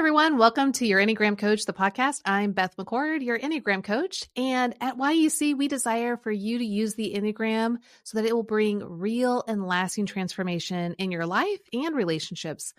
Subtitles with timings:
[0.00, 0.38] everyone.
[0.38, 2.22] Welcome to Your Enneagram Coach, the podcast.
[2.24, 4.30] I'm Beth McCord, your Enneagram coach.
[4.34, 8.42] And at YEC, we desire for you to use the Enneagram so that it will
[8.42, 12.72] bring real and lasting transformation in your life and relationships.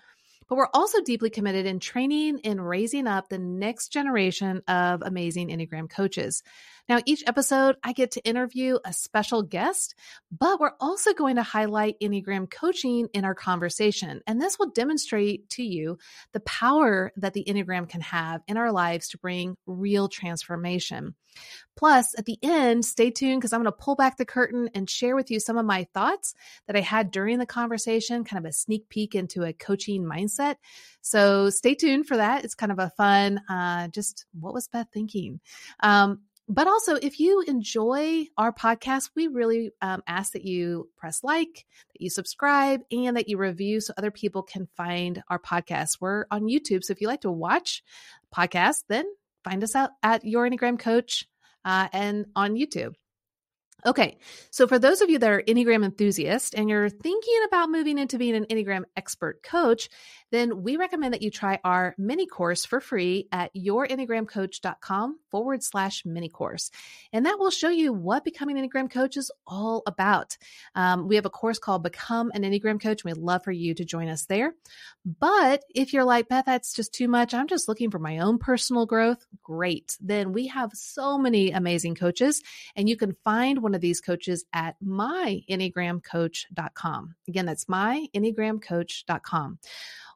[0.50, 5.50] But we're also deeply committed in training and raising up the next generation of amazing
[5.50, 6.42] Enneagram coaches.
[6.90, 9.96] Now, each episode, I get to interview a special guest,
[10.32, 14.22] but we're also going to highlight Enneagram coaching in our conversation.
[14.28, 15.98] And this will demonstrate to you
[16.34, 21.16] the power that the Enneagram can have in our lives to bring real transformation.
[21.78, 24.90] Plus, at the end, stay tuned because I'm going to pull back the curtain and
[24.90, 26.34] share with you some of my thoughts
[26.68, 30.58] that I had during the conversation, kind of a sneak peek into a coaching mindset.
[31.02, 32.44] So stay tuned for that.
[32.44, 35.40] It's kind of a fun, uh, just what was Beth thinking?
[35.80, 36.20] Um,
[36.52, 41.66] but also, if you enjoy our podcast, we really um, ask that you press like,
[41.94, 46.00] that you subscribe, and that you review so other people can find our podcast.
[46.02, 46.84] We're on YouTube.
[46.84, 47.84] So if you like to watch
[48.36, 49.06] podcasts, then
[49.46, 51.26] find us out at Your Enneagram Coach
[51.64, 52.96] uh, and on YouTube.
[53.86, 54.18] Okay,
[54.52, 58.20] so for those of you that are Enneagram enthusiasts and you're thinking about moving into
[58.20, 59.90] being an Enneagram expert coach,
[60.32, 66.06] then we recommend that you try our mini course for free at yourenneagramcoach.com forward slash
[66.06, 66.72] mini course.
[67.14, 70.38] And that will show you what becoming an Enneagram coach is all about.
[70.76, 73.04] Um, we have a course called Become an Enneagram Coach.
[73.04, 74.54] We'd love for you to join us there.
[75.06, 78.38] But if you're like, Beth, that's just too much, I'm just looking for my own
[78.38, 79.98] personal growth, great.
[80.00, 82.42] Then we have so many amazing coaches,
[82.76, 87.16] and you can find one of these coaches at myenneagramcoach.com.
[87.28, 89.60] Again, that's myenneagramcoach.com.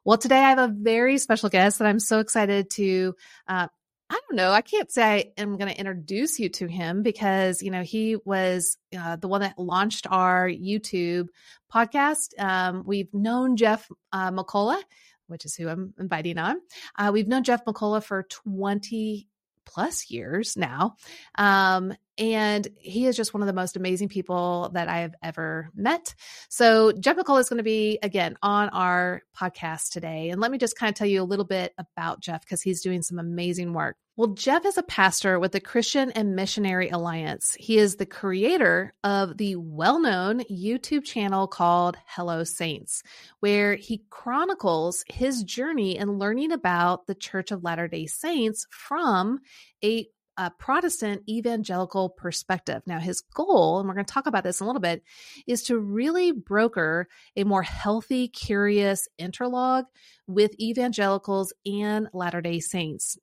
[0.06, 3.16] Well, today I have a very special guest that I'm so excited to.
[3.48, 3.66] Uh,
[4.08, 4.52] I don't know.
[4.52, 8.14] I can't say I am going to introduce you to him because, you know, he
[8.24, 11.26] was uh, the one that launched our YouTube
[11.74, 12.38] podcast.
[12.38, 14.80] Um, we've known Jeff uh, McCullough,
[15.26, 16.60] which is who I'm inviting on.
[16.96, 19.26] Uh, we've known Jeff McCullough for 20
[19.64, 20.94] plus years now.
[21.36, 25.70] Um, and he is just one of the most amazing people that I have ever
[25.74, 26.14] met.
[26.48, 30.30] So, Jeff McCullough is going to be again on our podcast today.
[30.30, 32.82] And let me just kind of tell you a little bit about Jeff because he's
[32.82, 33.96] doing some amazing work.
[34.18, 37.54] Well, Jeff is a pastor with the Christian and Missionary Alliance.
[37.60, 43.02] He is the creator of the well known YouTube channel called Hello Saints,
[43.40, 49.40] where he chronicles his journey in learning about the Church of Latter day Saints from
[49.84, 52.82] a a Protestant evangelical perspective.
[52.86, 55.02] Now, his goal, and we're going to talk about this in a little bit,
[55.46, 59.86] is to really broker a more healthy, curious interlogue
[60.26, 63.18] with evangelicals and Latter day Saints.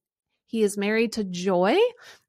[0.53, 1.77] He is married to Joy,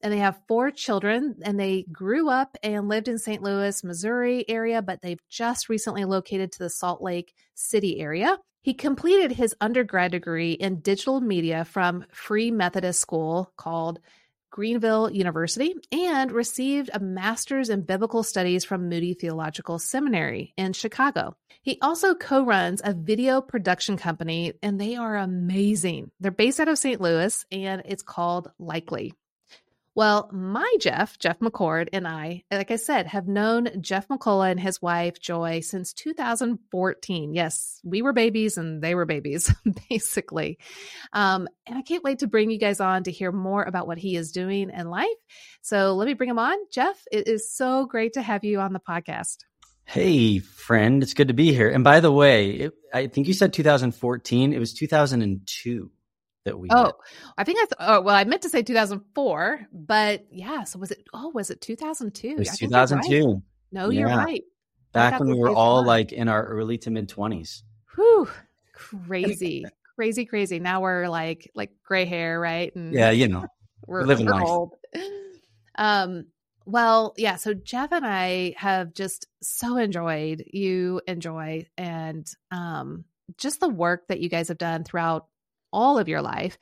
[0.00, 1.36] and they have four children.
[1.42, 3.42] And they grew up and lived in St.
[3.42, 8.38] Louis, Missouri area, but they've just recently located to the Salt Lake City area.
[8.62, 14.00] He completed his undergrad degree in digital media from Free Methodist School called
[14.54, 21.34] Greenville University and received a master's in biblical studies from Moody Theological Seminary in Chicago.
[21.62, 26.12] He also co runs a video production company, and they are amazing.
[26.20, 27.00] They're based out of St.
[27.00, 29.14] Louis, and it's called Likely.
[29.96, 34.58] Well, my Jeff, Jeff McCord, and I, like I said, have known Jeff McCullough and
[34.58, 37.32] his wife, Joy, since 2014.
[37.32, 39.54] Yes, we were babies and they were babies,
[39.88, 40.58] basically.
[41.12, 43.98] Um, and I can't wait to bring you guys on to hear more about what
[43.98, 45.06] he is doing in life.
[45.62, 46.56] So let me bring him on.
[46.72, 49.44] Jeff, it is so great to have you on the podcast.
[49.84, 51.70] Hey, friend, it's good to be here.
[51.70, 54.52] And by the way, it, I think you said 2014.
[54.52, 55.90] It was 2002
[56.44, 56.94] that we oh met.
[57.38, 60.90] i think i th- oh well i meant to say 2004 but yeah so was
[60.90, 63.36] it oh was it 2002 it was 2002 right.
[63.72, 64.44] no you're right
[64.92, 65.86] back when we were all fun.
[65.86, 67.62] like in our early to mid 20s
[67.94, 68.28] whew
[68.72, 69.64] crazy
[69.96, 73.44] crazy crazy now we're like like gray hair right and yeah you know
[73.86, 74.74] we're, we're living we're life old.
[75.76, 76.26] um
[76.66, 83.04] well yeah so jeff and i have just so enjoyed you enjoy and um
[83.38, 85.26] just the work that you guys have done throughout
[85.74, 86.56] all of your life.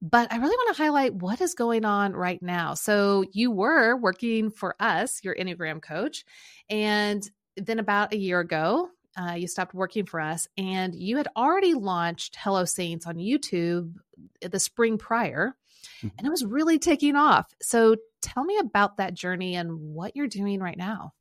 [0.00, 2.74] But I really want to highlight what is going on right now.
[2.74, 6.24] So, you were working for us, your Enneagram coach,
[6.68, 7.22] and
[7.56, 11.74] then about a year ago, uh, you stopped working for us, and you had already
[11.74, 13.94] launched Hello Saints on YouTube
[14.40, 15.54] the spring prior,
[15.98, 16.08] mm-hmm.
[16.18, 17.54] and it was really taking off.
[17.60, 21.12] So, tell me about that journey and what you're doing right now.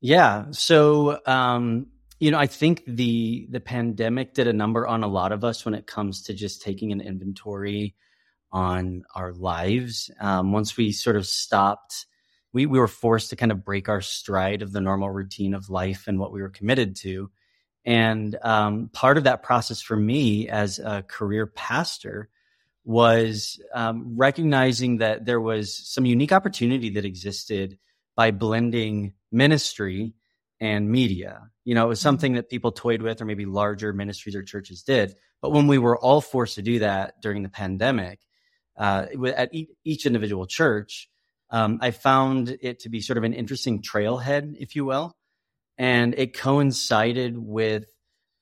[0.00, 0.46] Yeah.
[0.52, 1.86] So, um,
[2.20, 5.64] you know, I think the the pandemic did a number on a lot of us
[5.64, 7.96] when it comes to just taking an inventory
[8.52, 10.10] on our lives.
[10.20, 12.06] Um, once we sort of stopped,
[12.52, 15.70] we we were forced to kind of break our stride of the normal routine of
[15.70, 17.30] life and what we were committed to.
[17.86, 22.28] And um, part of that process for me as a career pastor
[22.84, 27.78] was um, recognizing that there was some unique opportunity that existed
[28.14, 30.12] by blending ministry
[30.60, 31.50] and media.
[31.70, 32.08] You know, it was mm-hmm.
[32.08, 35.14] something that people toyed with, or maybe larger ministries or churches did.
[35.40, 38.18] But when we were all forced to do that during the pandemic,
[38.76, 39.06] uh,
[39.36, 39.52] at
[39.84, 41.08] each individual church,
[41.48, 45.16] um, I found it to be sort of an interesting trailhead, if you will.
[45.78, 47.84] And it coincided with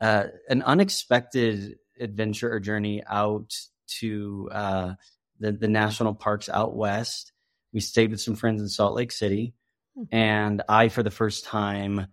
[0.00, 3.52] uh, an unexpected adventure or journey out
[3.98, 4.94] to uh,
[5.38, 7.34] the, the national parks out west.
[7.74, 9.52] We stayed with some friends in Salt Lake City.
[9.94, 10.04] Hmm.
[10.12, 12.06] And I, for the first time,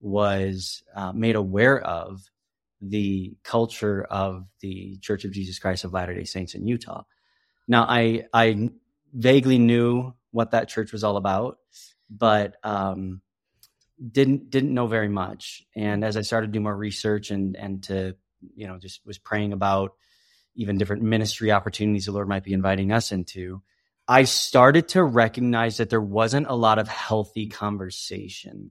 [0.00, 2.22] was uh, made aware of
[2.80, 7.02] the culture of the Church of Jesus Christ of Latter day Saints in Utah.
[7.66, 8.70] Now, I, I
[9.12, 11.58] vaguely knew what that church was all about,
[12.10, 13.22] but um,
[14.12, 15.64] didn't didn't know very much.
[15.74, 18.14] And as I started to do more research and and to
[18.54, 19.94] you know just was praying about
[20.54, 23.62] even different ministry opportunities the Lord might be inviting us into,
[24.06, 28.70] I started to recognize that there wasn't a lot of healthy conversation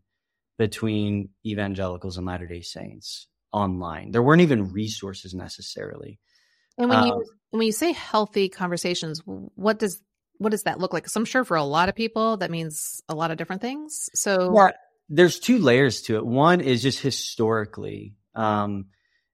[0.57, 4.11] between evangelicals and Latter day Saints online.
[4.11, 6.19] There weren't even resources necessarily.
[6.77, 10.01] And when you um, when you say healthy conversations, what does
[10.37, 11.03] what does that look like?
[11.03, 14.09] Because I'm sure for a lot of people that means a lot of different things.
[14.13, 14.51] So
[15.09, 16.25] there's two layers to it.
[16.25, 18.87] One is just historically, um,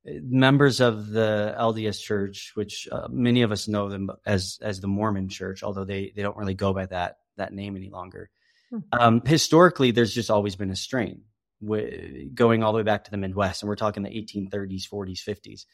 [0.06, 4.88] members of the LDS Church, which uh, many of us know them as as the
[4.88, 8.29] Mormon Church, although they they don't really go by that that name any longer.
[8.71, 8.79] Hmm.
[8.91, 11.23] Um, historically, there's just always been a strain
[11.62, 15.19] w- going all the way back to the Midwest, and we're talking the 1830s, 40s,
[15.23, 15.65] 50s,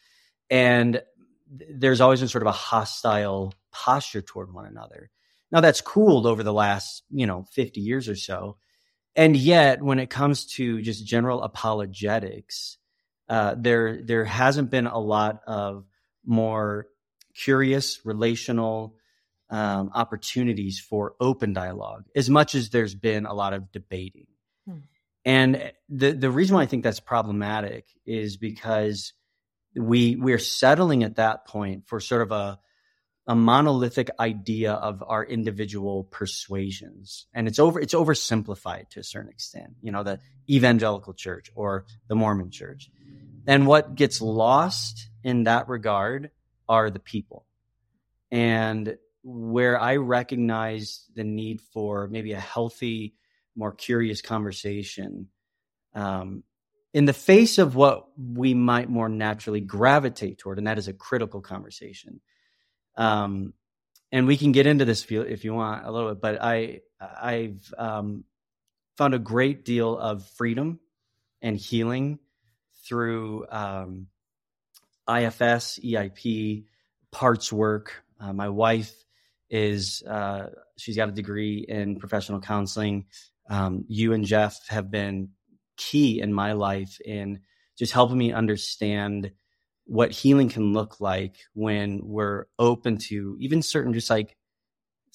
[0.50, 1.02] and
[1.50, 5.10] there's always been sort of a hostile posture toward one another.
[5.52, 8.58] Now that's cooled over the last, you know, 50 years or so.
[9.16, 12.78] And yet when it comes to just general apologetics,
[13.30, 15.86] uh, there, there hasn't been a lot of
[16.26, 16.88] more
[17.34, 18.97] curious relational,
[19.50, 24.28] um, opportunities for open dialogue as much as there's been a lot of debating.
[24.68, 24.78] Hmm.
[25.26, 29.14] And the, the reason why I think that's problematic is because
[29.76, 32.60] we we're settling at that point for sort of a
[33.28, 39.30] a monolithic idea of our individual persuasions and it's over it's oversimplified to a certain
[39.30, 40.20] extent you know the
[40.50, 42.90] evangelical church or the mormon church
[43.46, 46.32] and what gets lost in that regard
[46.70, 47.46] are the people
[48.32, 48.98] and
[49.30, 53.14] where i recognize the need for maybe a healthy
[53.56, 55.28] more curious conversation
[55.94, 56.44] um,
[56.94, 60.94] in the face of what we might more naturally gravitate toward, and that is a
[60.94, 62.22] critical conversation.
[62.96, 63.54] Um,
[64.12, 67.74] and we can get into this if you want a little bit, but I I've
[67.78, 68.24] um,
[68.98, 70.80] found a great deal of freedom
[71.42, 72.20] and healing
[72.88, 74.08] through um,
[75.08, 76.66] IFS, EIP,
[77.12, 78.04] parts work.
[78.20, 78.94] Uh, my wife
[79.50, 80.48] is uh,
[80.78, 83.06] she's got a degree in professional counseling.
[83.50, 85.30] Um, you and Jeff have been
[85.78, 87.40] key in my life in
[87.78, 89.32] just helping me understand
[89.86, 94.36] what healing can look like when we're open to even certain just like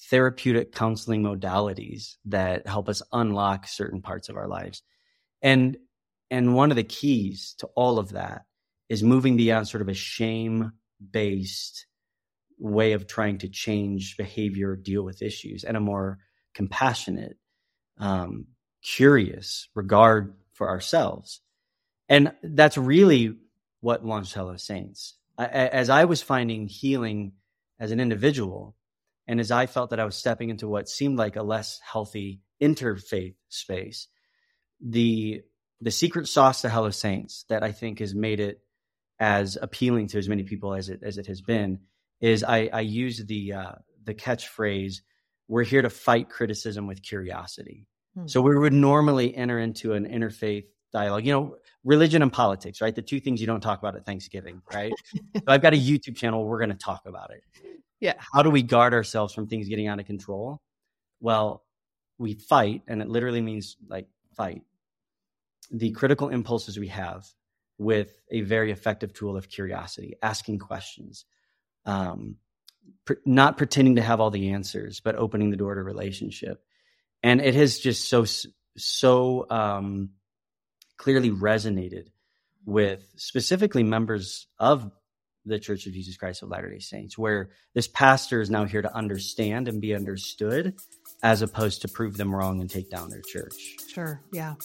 [0.09, 4.81] therapeutic counseling modalities that help us unlock certain parts of our lives.
[5.41, 5.77] And
[6.31, 8.45] and one of the keys to all of that
[8.89, 10.71] is moving beyond sort of a shame
[11.11, 11.85] based
[12.63, 16.19] way of trying to change behavior, deal with issues, and a more
[16.53, 17.37] compassionate,
[17.97, 18.47] um,
[18.81, 21.41] curious regard for ourselves.
[22.07, 23.35] And that's really
[23.81, 25.15] what Hello Saints.
[25.37, 27.33] As I was finding healing
[27.79, 28.75] as an individual,
[29.27, 32.41] and as I felt that I was stepping into what seemed like a less healthy
[32.61, 34.07] interfaith space,
[34.79, 35.41] the
[35.81, 38.61] the secret sauce to Hello Saints that I think has made it
[39.19, 41.79] as appealing to as many people as it as it has been
[42.21, 43.71] is I, I use the uh,
[44.03, 45.01] the catchphrase
[45.47, 48.27] "We're here to fight criticism with curiosity." Hmm.
[48.27, 51.25] So we would normally enter into an interfaith dialogue.
[51.25, 52.95] You know, religion and politics, right?
[52.95, 54.93] The two things you don't talk about at Thanksgiving, right?
[55.13, 56.45] so I've got a YouTube channel.
[56.45, 57.43] We're going to talk about it.
[57.99, 58.13] Yeah.
[58.17, 60.61] How do we guard ourselves from things getting out of control?
[61.21, 61.63] Well,
[62.17, 64.61] we fight, and it literally means like fight
[65.71, 67.25] the critical impulses we have
[67.77, 71.25] with a very effective tool of curiosity, asking questions,
[71.85, 72.37] um,
[73.25, 76.63] not pretending to have all the answers, but opening the door to relationship
[77.23, 78.25] and it has just so
[78.75, 80.09] so um,
[80.97, 82.07] clearly resonated
[82.65, 84.91] with specifically members of
[85.45, 88.81] the Church of Jesus Christ of Latter Day Saints, where this pastor is now here
[88.81, 90.75] to understand and be understood,
[91.21, 93.75] as opposed to prove them wrong and take down their church.
[93.89, 94.55] Sure, yeah.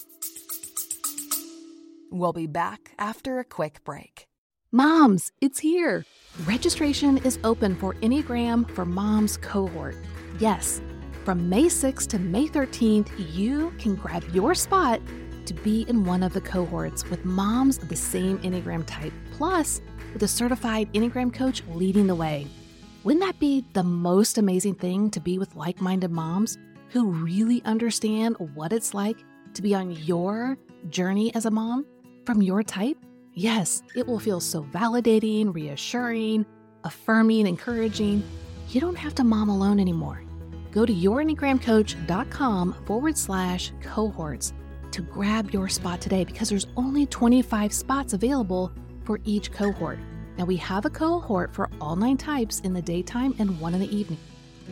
[2.10, 4.27] We'll be back after a quick break.
[4.70, 6.04] Moms, it's here.
[6.44, 9.96] Registration is open for Enneagram for Moms cohort.
[10.38, 10.82] Yes,
[11.24, 15.00] from May 6th to May 13th, you can grab your spot
[15.46, 19.80] to be in one of the cohorts with moms of the same Enneagram type, plus
[20.12, 22.46] with a certified Enneagram coach leading the way.
[23.04, 26.58] Wouldn't that be the most amazing thing to be with like minded moms
[26.90, 29.16] who really understand what it's like
[29.54, 30.58] to be on your
[30.90, 31.86] journey as a mom
[32.26, 32.98] from your type?
[33.38, 36.44] Yes, it will feel so validating, reassuring,
[36.82, 38.24] affirming, encouraging.
[38.68, 40.24] You don't have to mom alone anymore.
[40.72, 44.52] Go to yourenneagramcoach.com forward slash cohorts
[44.90, 48.72] to grab your spot today because there's only 25 spots available
[49.04, 50.00] for each cohort.
[50.36, 53.78] Now, we have a cohort for all nine types in the daytime and one in
[53.78, 54.18] the evening.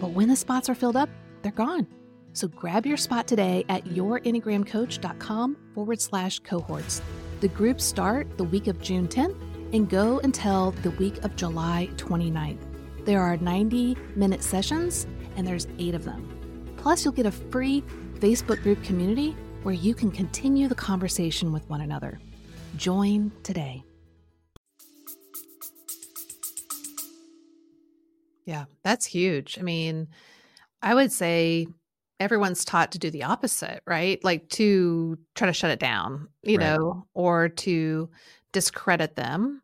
[0.00, 1.08] But when the spots are filled up,
[1.42, 1.86] they're gone.
[2.32, 7.00] So grab your spot today at yourenneagramcoach.com forward slash cohorts.
[7.40, 9.36] The groups start the week of June 10th
[9.74, 12.56] and go until the week of July 29th.
[13.04, 16.74] There are 90 minute sessions and there's eight of them.
[16.78, 17.82] Plus, you'll get a free
[18.20, 22.18] Facebook group community where you can continue the conversation with one another.
[22.78, 23.84] Join today.
[28.46, 29.58] Yeah, that's huge.
[29.58, 30.08] I mean,
[30.80, 31.66] I would say
[32.18, 34.22] everyone's taught to do the opposite, right?
[34.24, 36.64] Like to try to shut it down, you right.
[36.64, 38.08] know, or to
[38.52, 39.62] discredit them.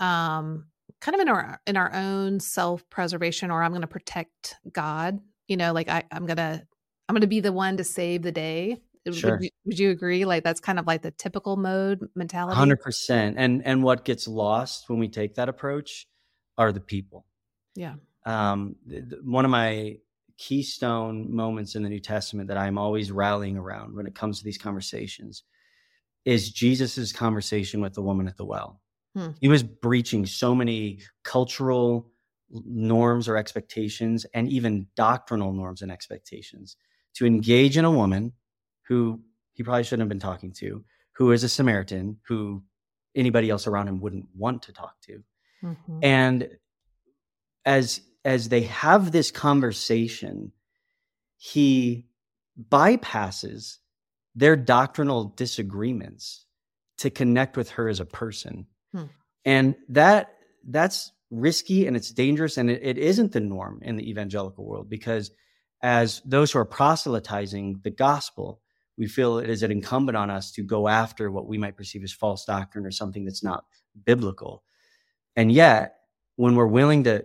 [0.00, 0.66] Um,
[1.00, 5.56] kind of in our in our own self-preservation or I'm going to protect God, you
[5.56, 6.66] know, like I I'm going to
[7.08, 8.78] I'm going to be the one to save the day.
[9.10, 9.32] Sure.
[9.32, 10.24] Would, you, would you agree?
[10.24, 12.56] Like that's kind of like the typical mode mentality.
[12.56, 13.36] Hundred percent.
[13.36, 16.06] And and what gets lost when we take that approach
[16.56, 17.26] are the people.
[17.74, 17.94] Yeah.
[18.24, 18.76] Um,
[19.24, 19.96] one of my
[20.42, 24.44] keystone moments in the New Testament that I'm always rallying around when it comes to
[24.44, 25.44] these conversations
[26.24, 28.80] is Jesus's conversation with the woman at the well.
[29.14, 29.30] Hmm.
[29.40, 32.10] He was breaching so many cultural
[32.50, 36.76] norms or expectations and even doctrinal norms and expectations
[37.14, 38.32] to engage in a woman
[38.88, 39.20] who
[39.52, 42.64] he probably shouldn't have been talking to, who is a Samaritan, who
[43.14, 45.22] anybody else around him wouldn't want to talk to.
[45.62, 45.98] Mm-hmm.
[46.02, 46.48] And
[47.64, 50.52] as as they have this conversation,
[51.36, 52.06] he
[52.70, 53.78] bypasses
[54.34, 56.46] their doctrinal disagreements
[56.98, 58.66] to connect with her as a person.
[58.92, 59.04] Hmm.
[59.44, 60.34] And that
[60.66, 64.88] that's risky and it's dangerous and it, it isn't the norm in the evangelical world
[64.88, 65.30] because
[65.82, 68.60] as those who are proselytizing the gospel,
[68.96, 72.12] we feel it is incumbent on us to go after what we might perceive as
[72.12, 73.64] false doctrine or something that's not
[74.04, 74.62] biblical.
[75.34, 75.96] And yet,
[76.36, 77.24] when we're willing to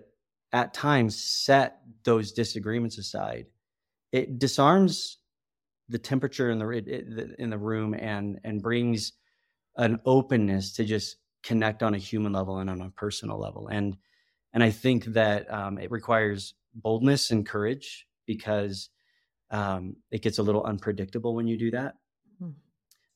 [0.53, 3.47] at times set those disagreements aside,
[4.11, 5.17] it disarms
[5.89, 9.13] the temperature in the in the room and and brings
[9.77, 13.67] an openness to just connect on a human level and on a personal level.
[13.67, 13.97] And
[14.53, 18.89] and I think that um, it requires boldness and courage because
[19.51, 21.95] um, it gets a little unpredictable when you do that.
[22.41, 22.51] Mm-hmm.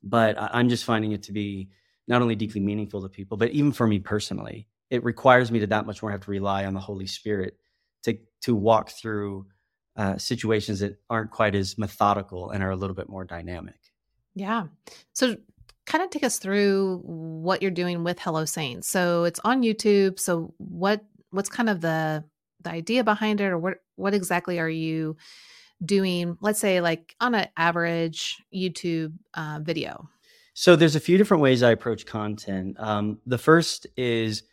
[0.03, 1.69] But I'm just finding it to be
[2.07, 5.67] not only deeply meaningful to people, but even for me personally, it requires me to
[5.67, 7.57] that much more have to rely on the Holy Spirit
[8.03, 9.47] to to walk through
[9.95, 13.75] uh, situations that aren't quite as methodical and are a little bit more dynamic.
[14.35, 14.65] Yeah.
[15.13, 15.37] So
[15.85, 18.87] kind of take us through what you're doing with Hello Saints.
[18.87, 20.19] So it's on YouTube.
[20.19, 22.23] So what what's kind of the
[22.63, 25.15] the idea behind it or what what exactly are you
[25.83, 30.07] doing let's say like on an average youtube uh, video
[30.53, 34.43] so there's a few different ways i approach content um, the first is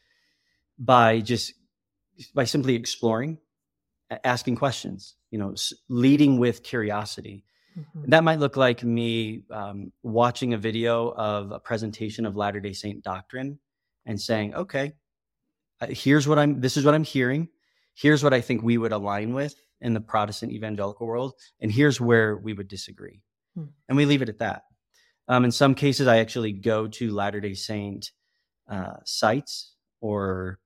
[0.78, 1.54] by just
[2.35, 3.38] by simply exploring
[4.25, 5.54] asking questions you know
[5.88, 7.44] leading with curiosity
[7.78, 8.11] mm-hmm.
[8.11, 12.73] that might look like me um, watching a video of a presentation of latter day
[12.73, 13.58] saint doctrine
[14.06, 14.92] and saying okay
[15.80, 17.49] uh, here's what i'm this is what i'm hearing
[17.94, 22.00] here's what i think we would align with in the protestant evangelical world and here's
[22.00, 23.20] where we would disagree
[23.54, 23.64] hmm.
[23.88, 24.62] and we leave it at that
[25.28, 28.12] um, in some cases i actually go to latter day saint
[28.70, 30.58] uh, sites or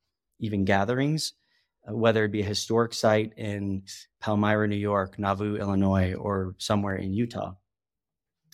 [0.43, 1.33] even gatherings,
[1.89, 3.85] uh, whether it be a historic site in
[4.21, 7.55] Palmyra, New York, Nauvoo, Illinois, or somewhere in Utah.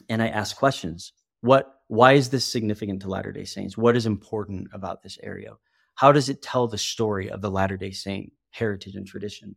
[0.09, 1.12] And I ask questions.
[1.40, 3.78] What why is this significant to Latter-day Saints?
[3.78, 5.54] What is important about this area?
[5.95, 9.57] How does it tell the story of the Latter-day Saint heritage and tradition?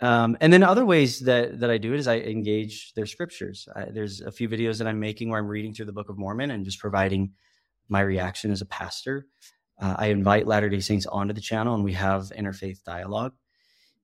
[0.00, 3.68] Um, and then other ways that that I do it is I engage their scriptures.
[3.76, 6.18] I, there's a few videos that I'm making where I'm reading through the Book of
[6.18, 7.32] Mormon and just providing
[7.88, 9.26] my reaction as a pastor
[9.80, 13.32] uh, I invite Latter day Saints onto the channel and we have interfaith dialogue.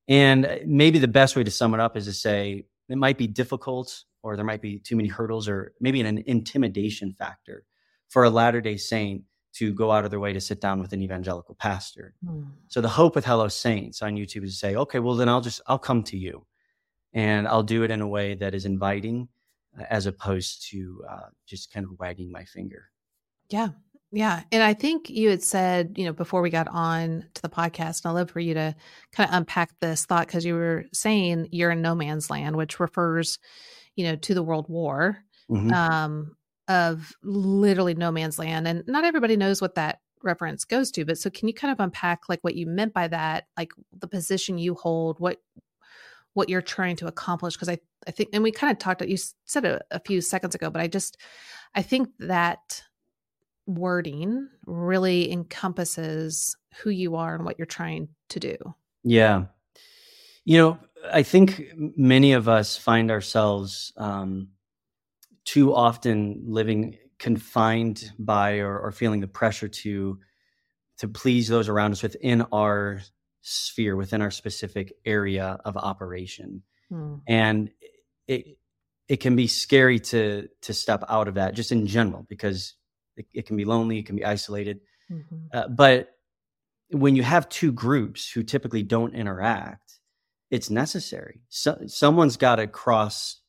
[0.09, 3.27] And maybe the best way to sum it up is to say it might be
[3.27, 7.65] difficult or there might be too many hurdles or maybe an intimidation factor
[8.09, 9.23] for a Latter day Saint
[9.53, 12.15] to go out of their way to sit down with an evangelical pastor.
[12.25, 12.51] Mm.
[12.69, 15.41] So the hope with Hello Saints on YouTube is to say, okay, well then I'll
[15.41, 16.47] just I'll come to you,
[17.13, 19.29] and I'll do it in a way that is inviting,
[19.79, 22.91] uh, as opposed to uh, just kind of wagging my finger.
[23.49, 23.71] Yeah.
[24.13, 24.43] Yeah.
[24.51, 28.05] And I think you had said, you know, before we got on to the podcast,
[28.05, 28.75] and I'd love for you to
[29.13, 32.81] kind of unpack this thought because you were saying you're in no man's land, which
[32.81, 33.39] refers,
[33.95, 35.73] you know, to the World War Mhm.
[35.73, 36.37] um,
[36.69, 38.67] of literally no man's land.
[38.67, 41.05] And not everybody knows what that reference goes to.
[41.05, 44.09] But so can you kind of unpack like what you meant by that, like the
[44.09, 45.39] position you hold, what
[46.35, 47.55] what you're trying to accomplish?
[47.55, 50.55] Because I, I think, and we kind of talked, you said it a few seconds
[50.55, 51.17] ago, but I just,
[51.75, 52.83] I think that
[53.75, 58.57] wording really encompasses who you are and what you're trying to do.
[59.03, 59.47] Yeah.
[60.45, 60.79] You know,
[61.13, 64.49] I think many of us find ourselves um,
[65.45, 70.19] too often living confined by or, or feeling the pressure to
[70.99, 73.01] to please those around us within our
[73.41, 76.63] sphere, within our specific area of operation.
[76.91, 77.17] Hmm.
[77.27, 77.71] And
[78.27, 78.59] it
[79.09, 82.75] it can be scary to to step out of that just in general because
[83.21, 84.81] it, it can be lonely, it can be isolated.
[85.11, 85.49] Mhm.
[85.53, 86.17] Uh, but
[86.91, 89.99] when you have two groups who typically don't interact,
[90.51, 91.41] it's necessary.
[91.49, 93.41] So, someone's got to cross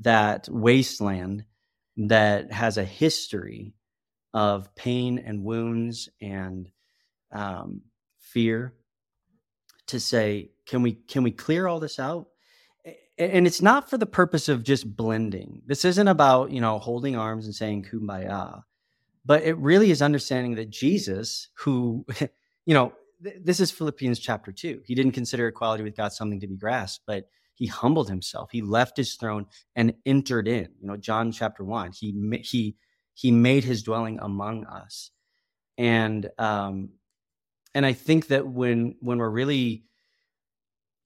[0.00, 1.44] that wasteland
[1.96, 3.74] that has a history
[4.34, 6.68] of pain and wounds and
[7.32, 7.82] um,
[8.18, 8.74] fear
[9.86, 12.28] to say, can we can we clear all this out?
[13.18, 15.62] And it's not for the purpose of just blending.
[15.66, 18.62] This isn't about you know holding arms and saying kumbaya
[19.26, 22.06] but it really is understanding that Jesus, who,
[22.66, 22.92] you know,
[23.22, 24.80] th- this is Philippians chapter two.
[24.86, 28.50] He didn't consider equality with God something to be grasped, but he humbled himself.
[28.52, 30.68] He left his throne and entered in.
[30.80, 31.90] You know, John chapter one.
[31.92, 32.14] He
[32.44, 32.76] he
[33.14, 35.10] he made his dwelling among us,
[35.76, 36.90] and um,
[37.74, 39.84] and I think that when when we're really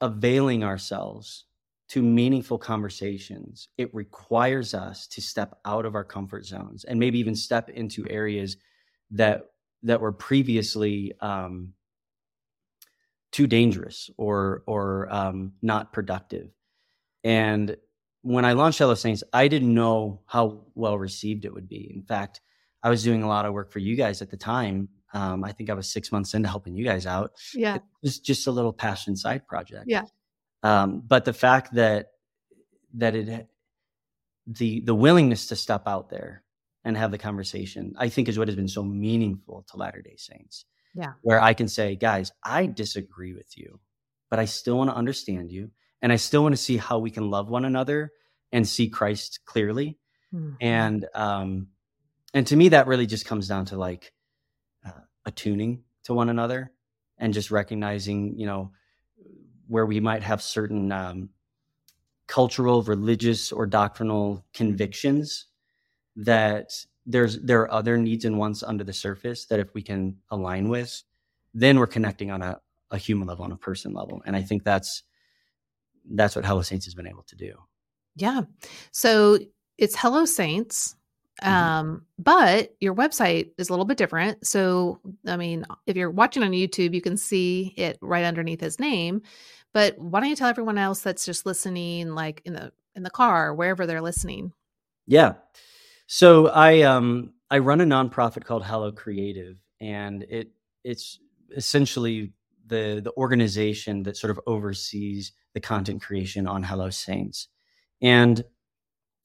[0.00, 1.44] availing ourselves
[1.90, 7.18] to meaningful conversations, it requires us to step out of our comfort zones and maybe
[7.18, 8.56] even step into areas
[9.10, 9.46] that
[9.82, 11.72] that were previously um,
[13.32, 16.50] too dangerous or or um, not productive.
[17.24, 17.76] And
[18.22, 21.90] when I launched Hello Saints, I didn't know how well received it would be.
[21.92, 22.40] In fact,
[22.84, 24.90] I was doing a lot of work for you guys at the time.
[25.12, 27.32] Um, I think I was six months into helping you guys out.
[27.52, 27.76] Yeah.
[27.76, 29.86] It was just a little passion side project.
[29.88, 30.04] Yeah.
[30.62, 32.12] Um, but the fact that
[32.94, 33.48] that it
[34.46, 36.42] the the willingness to step out there
[36.84, 40.16] and have the conversation, I think, is what has been so meaningful to Latter Day
[40.16, 40.64] Saints.
[40.94, 41.12] Yeah.
[41.22, 43.78] Where I can say, guys, I disagree with you,
[44.28, 45.70] but I still want to understand you,
[46.02, 48.12] and I still want to see how we can love one another
[48.52, 49.98] and see Christ clearly.
[50.34, 50.56] Mhm.
[50.60, 51.68] And um,
[52.34, 54.12] and to me, that really just comes down to like
[54.84, 54.90] uh,
[55.26, 56.72] attuning to one another
[57.18, 58.72] and just recognizing, you know,
[59.70, 61.28] where we might have certain um,
[62.26, 65.46] cultural, religious, or doctrinal convictions
[66.16, 66.70] that
[67.06, 70.68] there's there are other needs and wants under the surface that if we can align
[70.68, 71.02] with,
[71.54, 74.64] then we're connecting on a, a human level, on a person level, and I think
[74.64, 75.04] that's
[76.12, 77.54] that's what Hello Saints has been able to do.
[78.16, 78.42] Yeah.
[78.90, 79.38] So
[79.78, 80.96] it's Hello Saints.
[81.42, 81.48] Mhm.
[81.48, 84.46] Um, but your website is a little bit different.
[84.46, 88.78] So, I mean, if you're watching on YouTube, you can see it right underneath his
[88.78, 89.22] name.
[89.72, 93.10] But why don't you tell everyone else that's just listening, like in the in the
[93.10, 94.52] car, wherever they're listening?
[95.06, 95.34] Yeah.
[96.06, 100.50] So I um I run a nonprofit called Hello Creative, and it
[100.84, 101.18] it's
[101.56, 102.32] essentially
[102.66, 107.48] the the organization that sort of oversees the content creation on Hello Saints.
[108.02, 108.42] And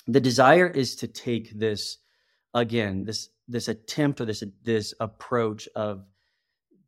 [0.08, 1.98] the desire is to take this
[2.54, 6.04] again, this this attempt or this this approach of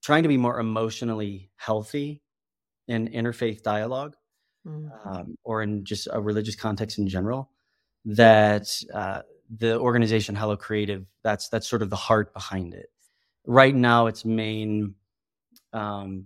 [0.02, 2.22] trying to be more emotionally healthy
[2.88, 4.16] in interfaith dialogue
[4.68, 4.92] Mm.
[5.06, 7.52] um, or in just a religious context in general
[8.04, 9.22] that uh,
[9.58, 12.88] the organization hello creative that's that's sort of the heart behind it
[13.46, 14.94] right now its main
[15.74, 16.26] um,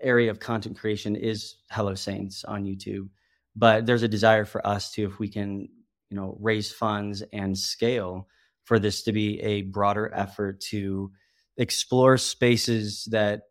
[0.00, 3.08] area of content creation is hello saints on youtube
[3.54, 5.68] but there's a desire for us to if we can
[6.10, 8.26] you know raise funds and scale
[8.64, 11.12] for this to be a broader effort to
[11.58, 13.42] explore spaces that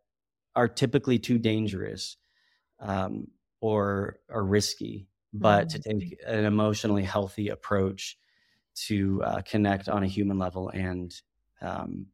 [0.56, 2.18] are typically too dangerous
[2.80, 3.28] um,
[3.62, 8.18] or are risky, but to take an emotionally healthy approach
[8.76, 11.14] to uh, connect on a human level and
[11.62, 12.08] um,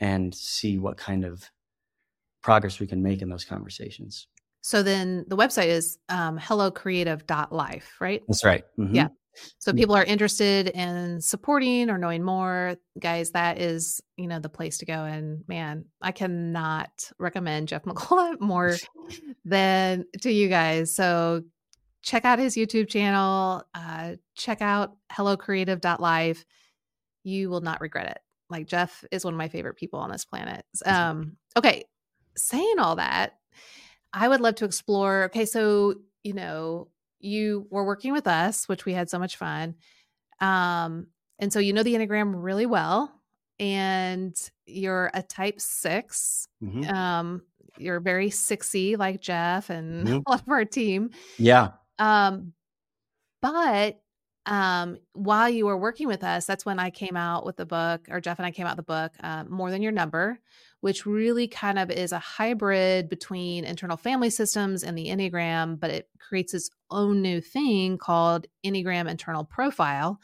[0.00, 1.50] and see what kind of
[2.42, 4.28] progress we can make in those conversations.
[4.60, 8.22] So then the website is um, hellocreative.life, right?
[8.28, 8.64] That's right.
[8.78, 8.94] Mhm.
[8.94, 9.08] Yeah.
[9.58, 14.48] So people are interested in supporting or knowing more, guys, that is, you know, the
[14.48, 15.04] place to go.
[15.04, 18.76] And man, I cannot recommend Jeff McCullough more
[19.44, 20.94] than to you guys.
[20.94, 21.42] So
[22.02, 26.44] check out his YouTube channel, uh, check out hellocreative.live.
[27.24, 28.18] You will not regret it.
[28.50, 30.64] Like Jeff is one of my favorite people on this planet.
[30.86, 31.84] Um, okay,
[32.36, 33.34] saying all that,
[34.12, 35.24] I would love to explore.
[35.24, 36.88] Okay, so you know,
[37.20, 39.74] you were working with us, which we had so much fun.
[40.40, 43.12] Um, and so you know the Enneagram really well,
[43.58, 46.94] and you're a type 6 mm-hmm.
[46.94, 47.42] Um,
[47.76, 50.16] you're very sixy like Jeff and mm-hmm.
[50.26, 51.10] a lot of our team.
[51.38, 51.70] Yeah.
[51.98, 52.52] Um,
[53.40, 54.00] but
[54.46, 58.06] um, while you were working with us, that's when I came out with the book,
[58.08, 60.40] or Jeff and I came out with the book, uh, More Than Your Number,
[60.80, 65.90] which really kind of is a hybrid between internal family systems and the Enneagram, but
[65.90, 70.20] it creates its own new thing called Enneagram Internal Profile,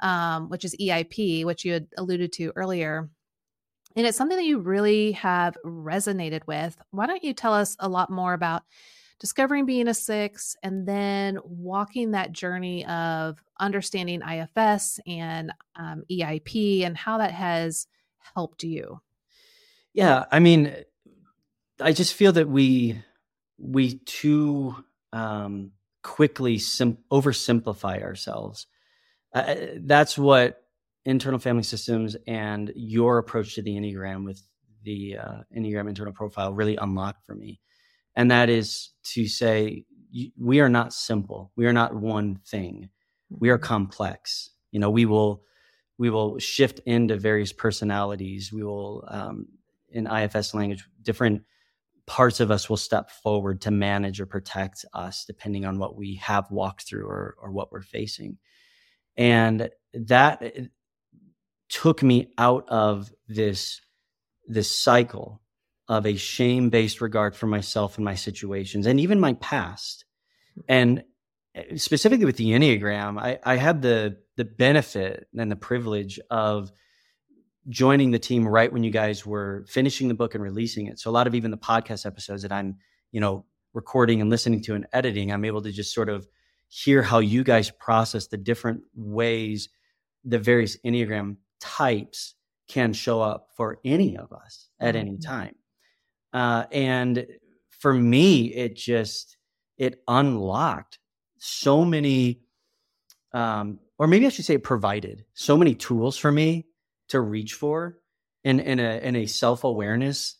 [0.00, 3.08] um, which is EIP, which you had alluded to earlier.
[3.96, 6.76] And it's something that you really have resonated with.
[6.90, 8.62] Why don't you tell us a lot more about
[9.18, 16.84] discovering being a six and then walking that journey of understanding IFS and um, EIP
[16.84, 17.86] and how that has
[18.34, 19.00] helped you?
[19.96, 20.74] Yeah, I mean,
[21.80, 23.02] I just feel that we
[23.58, 24.76] we too
[25.14, 28.66] um, quickly sim- oversimplify ourselves.
[29.34, 30.62] Uh, that's what
[31.06, 34.42] internal family systems and your approach to the enneagram with
[34.82, 37.58] the uh, enneagram internal profile really unlocked for me,
[38.14, 39.86] and that is to say
[40.38, 41.52] we are not simple.
[41.56, 42.90] We are not one thing.
[43.30, 43.64] We are mm-hmm.
[43.64, 44.50] complex.
[44.72, 45.42] You know, we will
[45.96, 48.52] we will shift into various personalities.
[48.52, 49.46] We will um,
[49.90, 51.42] in IFS language, different
[52.06, 56.16] parts of us will step forward to manage or protect us depending on what we
[56.16, 58.38] have walked through or, or what we're facing.
[59.16, 60.66] And that eh,
[61.68, 63.80] took me out of this,
[64.46, 65.40] this cycle
[65.88, 70.04] of a shame based regard for myself and my situations and even my past.
[70.68, 71.02] And
[71.54, 76.70] eh, specifically with the Enneagram, I, I had the, the benefit and the privilege of
[77.68, 80.98] joining the team right when you guys were finishing the book and releasing it.
[80.98, 82.76] So a lot of even the podcast episodes that I'm,
[83.12, 86.26] you know, recording and listening to and editing, I'm able to just sort of
[86.68, 89.68] hear how you guys process the different ways
[90.24, 92.34] the various Enneagram types
[92.68, 95.00] can show up for any of us at mm-hmm.
[95.06, 95.54] any time.
[96.32, 97.26] Uh, and
[97.70, 99.36] for me, it just,
[99.78, 100.98] it unlocked
[101.38, 102.40] so many,
[103.32, 106.66] um, or maybe I should say it provided so many tools for me
[107.08, 107.98] to reach for
[108.44, 110.36] in in a in a self awareness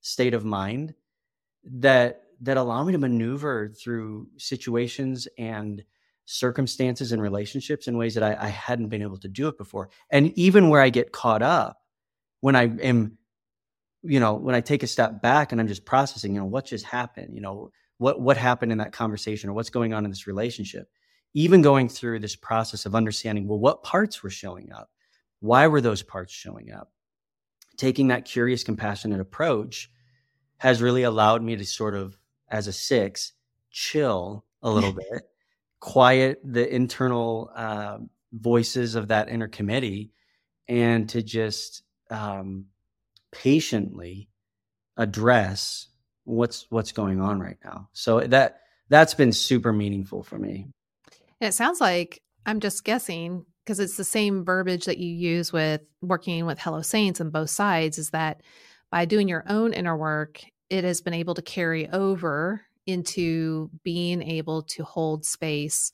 [0.00, 0.94] state of mind
[1.64, 5.84] that that allow me to maneuver through situations and
[6.24, 9.90] circumstances and relationships in ways that I, I hadn't been able to do it before.
[10.10, 11.78] And even where I get caught up,
[12.40, 13.18] when I am,
[14.02, 16.66] you know, when I take a step back and I'm just processing, you know, what
[16.66, 20.10] just happened, you know, what what happened in that conversation or what's going on in
[20.10, 20.88] this relationship,
[21.34, 24.88] even going through this process of understanding, well, what parts were showing up,
[25.40, 26.92] why were those parts showing up?
[27.76, 29.90] Taking that curious, compassionate approach
[30.58, 33.32] has really allowed me to sort of, as a six,
[33.70, 35.22] chill a little bit,
[35.80, 37.98] quiet the internal uh,
[38.32, 40.12] voices of that inner committee,
[40.68, 42.66] and to just um,
[43.32, 44.28] patiently
[44.96, 45.88] address
[46.24, 47.88] what's what's going on right now.
[47.92, 50.66] So that that's been super meaningful for me.
[51.40, 55.52] And it sounds like I'm just guessing because it's the same verbiage that you use
[55.52, 58.40] with working with Hello Saints on both sides is that
[58.90, 64.24] by doing your own inner work, it has been able to carry over into being
[64.24, 65.92] able to hold space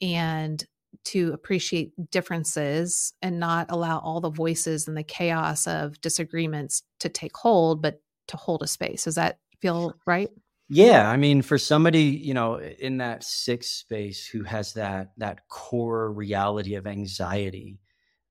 [0.00, 0.64] and
[1.04, 7.08] to appreciate differences and not allow all the voices and the chaos of disagreements to
[7.08, 9.04] take hold, but to hold a space.
[9.04, 10.30] Does that feel right?
[10.74, 15.46] Yeah, I mean, for somebody you know in that six space who has that that
[15.46, 17.78] core reality of anxiety,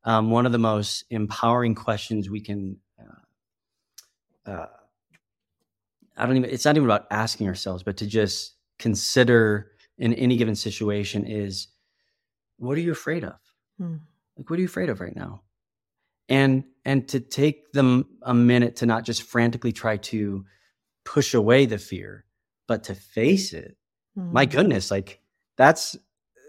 [0.05, 4.65] um, one of the most empowering questions we can, uh, uh,
[6.17, 6.49] I don't even.
[6.49, 11.67] It's not even about asking ourselves, but to just consider in any given situation is,
[12.57, 13.37] what are you afraid of?
[13.77, 13.97] Hmm.
[14.35, 15.43] Like, what are you afraid of right now?
[16.27, 20.43] And and to take them a minute to not just frantically try to
[21.05, 22.25] push away the fear
[22.71, 23.75] but to face it
[24.17, 24.31] mm-hmm.
[24.31, 25.19] my goodness like
[25.57, 25.97] that's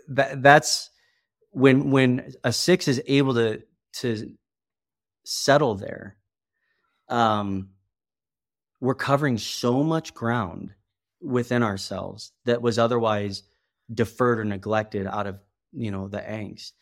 [0.08, 0.90] that that's
[1.50, 3.61] when when a six is able to
[3.92, 4.32] to
[5.24, 6.16] settle there
[7.08, 7.70] um
[8.80, 10.74] we're covering so much ground
[11.20, 13.42] within ourselves that was otherwise
[13.92, 15.38] deferred or neglected out of
[15.72, 16.72] you know the angst.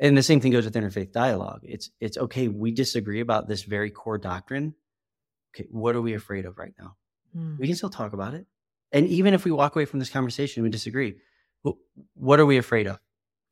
[0.00, 1.60] And the same thing goes with interfaith dialogue.
[1.62, 4.74] It's it's okay we disagree about this very core doctrine.
[5.54, 6.96] Okay what are we afraid of right now?
[7.36, 7.58] Mm.
[7.58, 8.46] we can still talk about it
[8.94, 11.14] and even if we walk away from this conversation we disagree
[12.14, 12.98] what are we afraid of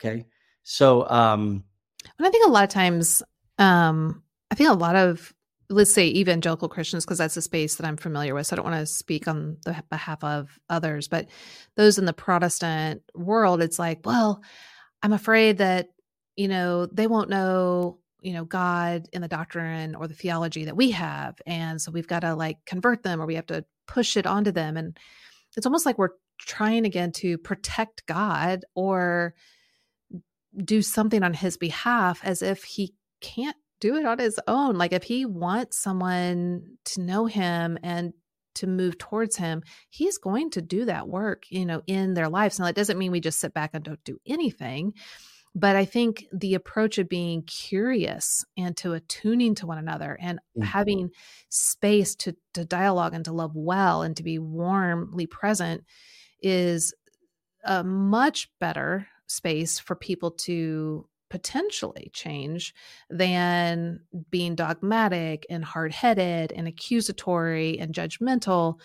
[0.01, 0.25] okay
[0.63, 1.63] so um
[2.19, 3.23] and i think a lot of times
[3.59, 5.35] um i think a lot of
[5.73, 8.47] let's say evangelical Christians, because that's a space that I'm familiar with.
[8.47, 11.29] So I don't want to speak on the behalf of others, but
[11.77, 14.43] those in the Protestant world, it's like, well,
[15.03, 15.89] I'm afraid that,
[16.37, 20.77] you know, they won't know, you know, God in the doctrine or the theology that
[20.77, 21.41] we have.
[21.47, 24.53] And so we've got to like convert them or we have to push it onto
[24.53, 24.77] them.
[24.77, 24.97] And
[25.57, 29.35] it's almost like we're trying again to protect God or
[30.57, 34.77] do something on his behalf as if he can't do it on his own.
[34.77, 38.13] Like if he wants someone to know him and
[38.55, 42.59] to move towards him, he's going to do that work, you know, in their lives.
[42.59, 44.95] Now, that doesn't mean we just sit back and don't do anything.
[45.55, 50.39] But I think the approach of being curious and to attuning to one another and
[50.39, 50.63] mm-hmm.
[50.63, 51.11] having
[51.51, 55.85] space to, to dialogue and to love well and to be warmly present
[56.41, 56.95] is
[57.65, 62.75] a much better space for people to potentially change
[63.09, 68.79] than being dogmatic and hard headed and accusatory and judgmental.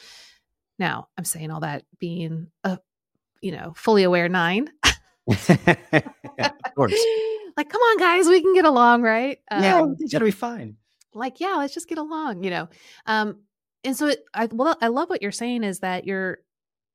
[0.79, 2.79] Now, I'm saying all that being a,
[3.41, 4.69] you know, fully aware nine.
[5.27, 6.93] Of course.
[7.57, 9.39] like, come on, guys, we can get along, right?
[9.51, 10.77] Yeah, um, it's gonna be fine.
[11.13, 12.69] Like, yeah, let's just get along, you know.
[13.05, 13.39] Um,
[13.83, 16.39] and so, it, I well, I love what you're saying is that you're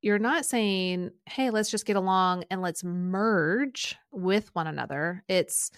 [0.03, 5.23] you're not saying, hey, let's just get along and let's merge with one another.
[5.29, 5.71] It's,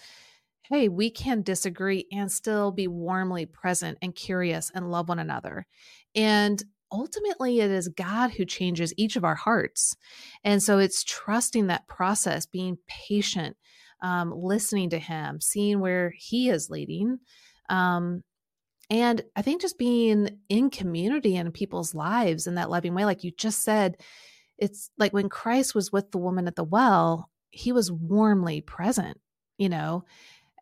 [0.64, 5.64] hey, we can disagree and still be warmly present and curious and love one another.
[6.16, 6.60] And
[6.92, 9.96] ultimately, it is God who changes each of our hearts.
[10.44, 13.56] And so it's trusting that process, being patient,
[14.02, 17.18] um, listening to Him, seeing where He is leading.
[17.68, 18.22] Um,
[18.88, 23.24] and I think just being in community in people's lives in that loving way, like
[23.24, 23.96] you just said,
[24.58, 29.18] it's like when Christ was with the woman at the well, he was warmly present,
[29.58, 30.04] you know,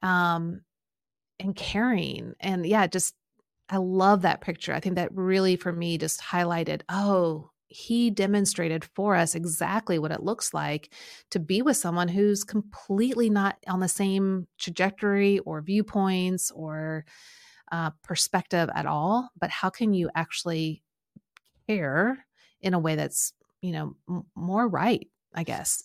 [0.02, 0.62] um,
[1.38, 2.34] and caring.
[2.40, 3.14] And yeah, just
[3.68, 4.72] I love that picture.
[4.74, 10.12] I think that really for me just highlighted, oh, he demonstrated for us exactly what
[10.12, 10.92] it looks like
[11.30, 17.04] to be with someone who's completely not on the same trajectory or viewpoints or
[17.72, 20.82] uh, perspective at all, but how can you actually
[21.68, 22.26] care
[22.60, 25.08] in a way that's you know m- more right?
[25.34, 25.84] I guess.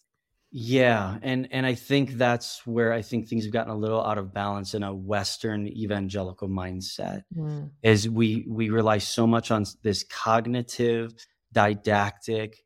[0.51, 4.17] Yeah, and and I think that's where I think things have gotten a little out
[4.17, 7.21] of balance in a Western evangelical mindset.
[7.37, 7.69] Mm.
[7.83, 11.13] Is we we rely so much on this cognitive,
[11.51, 12.63] didactic,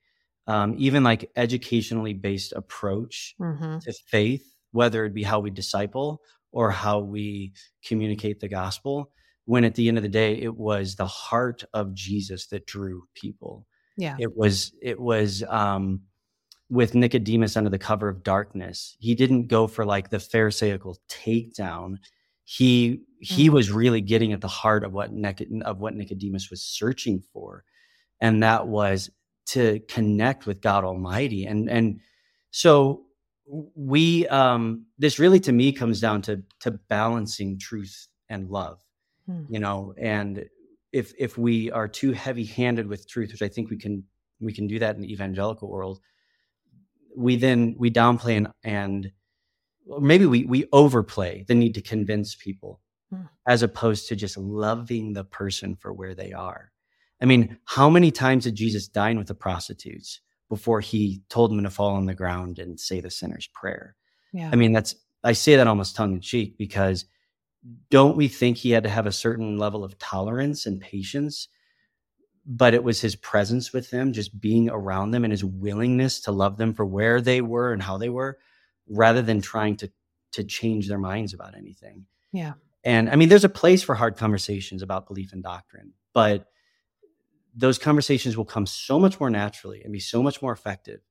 [0.48, 3.80] um, even like educationally based approach mm-hmm.
[3.80, 6.22] to faith, whether it be how we disciple
[6.54, 7.52] or how we
[7.84, 9.12] communicate the gospel
[9.46, 13.04] when at the end of the day it was the heart of jesus that drew
[13.16, 13.66] people
[13.98, 16.02] yeah it was it was um
[16.74, 21.98] with nicodemus under the cover of darkness he didn't go for like the pharisaical takedown
[22.46, 23.54] he he mm-hmm.
[23.54, 25.12] was really getting at the heart of what
[25.66, 27.64] of what nicodemus was searching for
[28.20, 29.12] and that was
[29.46, 32.00] to connect with god almighty and and
[32.50, 33.04] so
[33.76, 38.80] we um this really to me comes down to to balancing truth and love
[39.28, 39.44] hmm.
[39.48, 40.44] you know and
[40.92, 44.04] if if we are too heavy handed with truth which i think we can
[44.40, 46.00] we can do that in the evangelical world
[47.16, 49.12] we then we downplay and, and
[50.00, 53.24] maybe we we overplay the need to convince people hmm.
[53.48, 56.72] as opposed to just loving the person for where they are
[57.22, 60.22] i mean how many times did jesus dine with the prostitutes
[60.54, 63.96] before he told them to fall on the ground and say the sinner's prayer.
[64.34, 64.52] Yeah.
[64.54, 67.06] I mean, that's, I say that almost tongue in cheek because
[67.90, 71.48] don't we think he had to have a certain level of tolerance and patience?
[72.46, 76.32] But it was his presence with them, just being around them and his willingness to
[76.32, 78.38] love them for where they were and how they were,
[78.88, 79.92] rather than trying to
[80.34, 82.06] to change their minds about anything.
[82.32, 82.54] Yeah.
[82.84, 86.48] And I mean, there's a place for hard conversations about belief and doctrine, but
[87.56, 91.02] those conversations will come so much more naturally and be so much more effective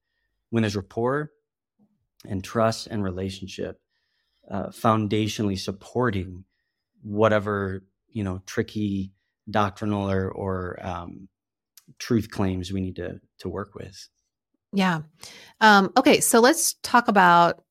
[0.51, 1.31] when there's rapport
[2.29, 3.81] and trust and relationship
[4.51, 6.45] uh, foundationally supporting
[7.03, 9.13] whatever you know tricky
[9.51, 11.29] doctrinal or, or um,
[11.99, 14.09] truth claims we need to to work with
[14.73, 15.01] yeah
[15.61, 17.63] um, okay so let's talk about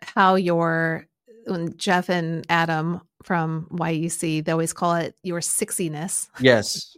[0.00, 1.06] how your
[1.46, 6.96] when jeff and adam from yec they always call it your sixiness yes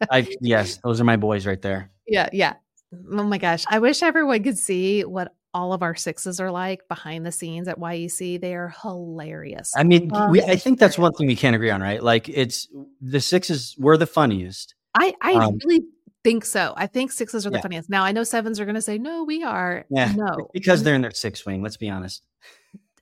[0.10, 1.90] I yes, those are my boys right there.
[2.06, 2.54] Yeah, yeah.
[2.92, 3.64] Oh my gosh.
[3.68, 7.68] I wish everyone could see what all of our sixes are like behind the scenes
[7.68, 8.40] at YEC.
[8.40, 9.72] They are hilarious.
[9.76, 12.02] I mean, we, I think that's one thing we can't agree on, right?
[12.02, 12.68] Like it's
[13.00, 14.74] the sixes were the funniest.
[14.94, 15.84] I, I um, really
[16.24, 16.74] think so.
[16.76, 17.62] I think sixes are the yeah.
[17.62, 17.90] funniest.
[17.90, 19.86] Now I know sevens are going to say, no, we are.
[19.90, 20.12] Yeah.
[20.14, 20.48] No.
[20.52, 21.62] Because they're in their six wing.
[21.62, 22.22] Let's be honest.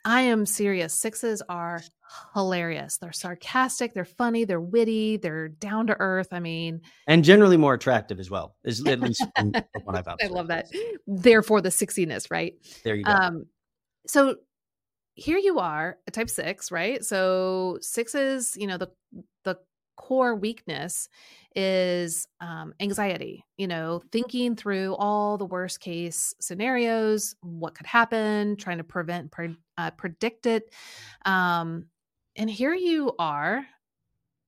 [0.07, 0.95] I am serious.
[0.95, 1.83] Sixes are
[2.33, 2.97] hilarious.
[2.97, 6.29] They're sarcastic, they're funny, they're witty, they're down to earth.
[6.31, 8.55] I mean, and generally more attractive as well.
[8.63, 9.25] Is at least
[9.83, 10.67] what I've I love that.
[11.09, 12.55] Therefore, the sixiness, right?
[12.85, 13.11] There you go.
[13.11, 13.47] Um,
[14.07, 14.37] so
[15.15, 17.05] here you are, a type six, right?
[17.05, 18.93] So sixes, you know, the
[19.43, 19.59] the
[19.97, 21.09] core weakness
[21.57, 28.57] is um, anxiety, you know, thinking through all the worst case scenarios, what could happen,
[28.57, 30.73] trying to prevent, pre- uh, predict it.
[31.25, 31.87] Um,
[32.37, 33.67] and here you are,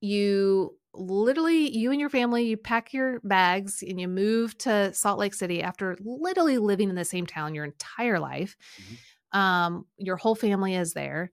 [0.01, 5.19] you literally, you and your family, you pack your bags and you move to Salt
[5.19, 8.57] Lake City after literally living in the same town your entire life.
[8.81, 9.39] Mm-hmm.
[9.39, 11.33] Um, your whole family is there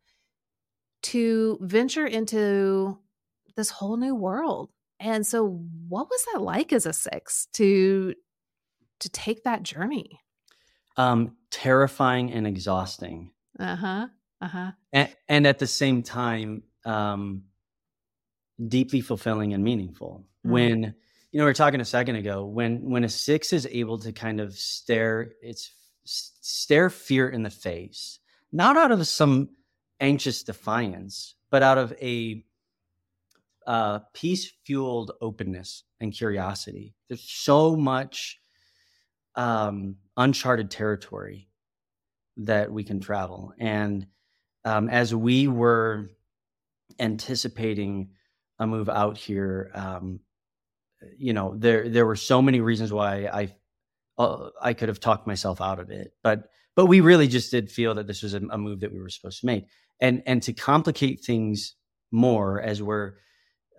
[1.04, 2.98] to venture into
[3.56, 5.46] this whole new world and so
[5.88, 8.14] what was that like as a 6 to
[9.02, 10.20] to take that journey?
[10.98, 13.32] Um terrifying and exhausting.
[13.60, 14.08] Uh-huh.
[14.42, 14.72] Uh-huh.
[14.92, 17.44] And, and at the same time um
[18.68, 20.26] deeply fulfilling and meaningful.
[20.46, 20.52] Mm-hmm.
[20.52, 20.84] When
[21.32, 24.12] you know we were talking a second ago when when a 6 is able to
[24.12, 25.72] kind of stare it's
[26.06, 28.20] stare fear in the face,
[28.52, 29.50] not out of some
[30.00, 32.44] anxious defiance, but out of a
[33.66, 36.94] uh, peace fueled openness and curiosity.
[37.08, 38.40] There's so much
[39.36, 41.50] um, uncharted territory
[42.38, 43.54] that we can travel.
[43.60, 44.08] And
[44.64, 46.10] um, as we were
[47.00, 48.10] anticipating
[48.60, 50.20] a move out here, um,
[51.18, 53.56] you know, there there were so many reasons why I
[54.18, 57.72] uh, I could have talked myself out of it, but but we really just did
[57.72, 59.66] feel that this was a, a move that we were supposed to make.
[60.02, 61.76] And and to complicate things
[62.12, 63.14] more as we're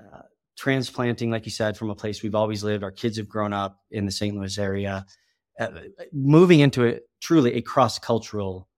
[0.00, 0.22] uh,
[0.56, 2.82] transplanting, like you said, from a place we've always lived.
[2.84, 4.36] Our kids have grown up in the St.
[4.36, 5.06] Louis area,
[5.58, 5.68] uh,
[6.12, 8.68] moving into truly a cross cultural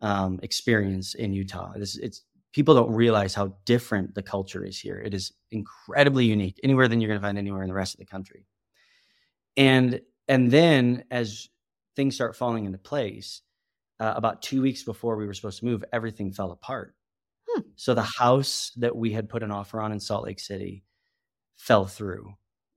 [0.00, 1.72] um, experience in Utah.
[1.76, 4.98] It's, it's people don't realize how different the culture is here.
[4.98, 7.98] It is incredibly unique, anywhere than you're going to find anywhere in the rest of
[7.98, 8.46] the country.
[9.56, 11.48] And and then as
[11.96, 13.42] things start falling into place,
[14.00, 16.94] uh, about two weeks before we were supposed to move, everything fell apart.
[17.48, 17.60] Hmm.
[17.76, 20.84] So the house that we had put an offer on in Salt Lake City
[21.56, 22.34] fell through.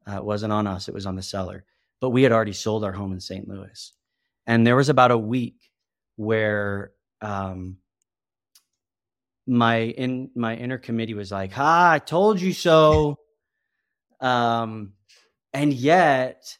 [0.08, 1.66] Uh, it wasn't on us, it was on the seller.
[2.00, 3.48] But we had already sold our home in St.
[3.48, 3.94] Louis.
[4.48, 5.56] And there was about a week
[6.16, 7.78] where um,
[9.46, 13.18] my in my inner committee was like, "Ha, I told you so."
[14.22, 14.94] um,
[15.54, 16.58] and yet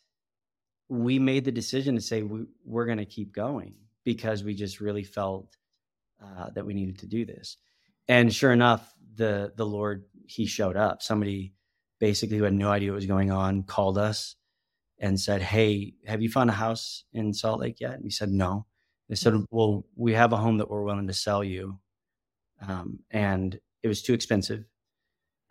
[0.90, 3.74] we made the decision to say we, are going to keep going
[4.06, 5.58] because we just really felt
[6.24, 7.58] uh, that we needed to do this
[8.08, 11.02] and sure enough, the the Lord he showed up.
[11.02, 11.54] Somebody
[12.00, 14.36] basically who had no idea what was going on called us
[15.00, 18.30] and said, "Hey, have you found a house in Salt Lake yet?" And we said,
[18.30, 18.66] "No."
[19.10, 19.44] They said, mm-hmm.
[19.52, 21.80] "Well, we have a home that we're willing to sell you,"
[22.68, 24.66] um, and it was too expensive.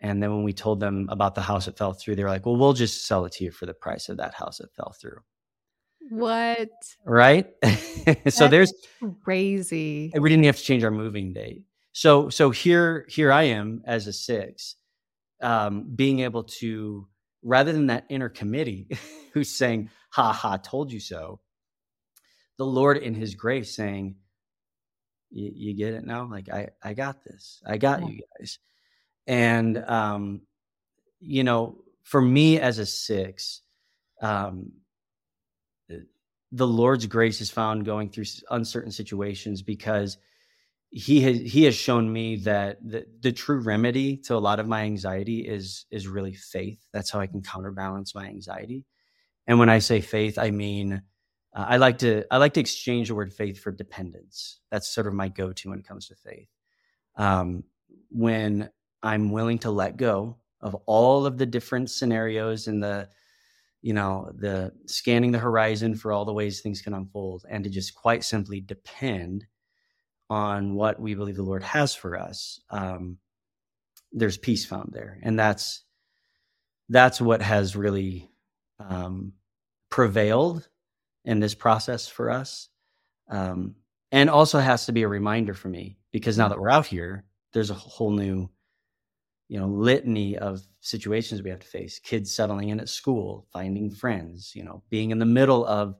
[0.00, 2.46] And then when we told them about the house that fell through, they were like,
[2.46, 4.94] "Well, we'll just sell it to you for the price of that house that fell
[5.00, 5.20] through."
[6.10, 6.70] What?
[7.04, 7.48] Right?
[8.28, 8.72] so there's
[9.22, 10.12] crazy.
[10.14, 11.64] We didn't have to change our moving date.
[11.92, 14.76] So so here here I am as a six,
[15.40, 17.08] um, being able to
[17.46, 18.88] rather than that inner committee
[19.32, 21.40] who's saying, "Ha ha, told you so."
[22.58, 24.16] The Lord in His grace saying,
[25.30, 26.28] "You get it now?
[26.30, 27.62] Like I I got this.
[27.64, 28.08] I got yeah.
[28.08, 28.58] you guys."
[29.26, 30.42] And um,
[31.20, 33.62] you know, for me as a six,
[34.20, 34.72] um,
[36.52, 40.16] the Lord's grace is found going through uncertain situations because
[40.96, 44.66] he has he has shown me that the, the true remedy to a lot of
[44.66, 46.80] my anxiety is is really faith.
[46.90, 48.86] That's how i can counterbalance my anxiety.
[49.46, 51.02] And when i say faith i mean
[51.54, 54.60] uh, i like to i like to exchange the word faith for dependence.
[54.70, 56.48] That's sort of my go-to when it comes to faith.
[57.16, 57.64] Um,
[58.08, 58.70] when
[59.02, 63.06] i'm willing to let go of all of the different scenarios and the
[63.82, 67.68] you know the scanning the horizon for all the ways things can unfold and to
[67.68, 69.46] just quite simply depend
[70.28, 73.18] on what we believe the Lord has for us, um,
[74.12, 75.84] there's peace found there, and that's
[76.88, 78.30] that's what has really
[78.78, 79.32] um,
[79.90, 80.68] prevailed
[81.24, 82.68] in this process for us,
[83.28, 83.74] um,
[84.12, 87.24] and also has to be a reminder for me because now that we're out here,
[87.52, 88.48] there's a whole new,
[89.48, 93.90] you know, litany of situations we have to face: kids settling in at school, finding
[93.90, 95.96] friends, you know, being in the middle of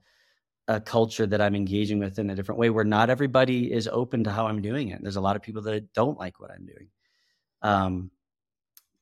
[0.68, 4.24] a culture that I'm engaging with in a different way where not everybody is open
[4.24, 5.00] to how I'm doing it.
[5.02, 6.88] There's a lot of people that don't like what I'm doing.
[7.62, 8.10] Um,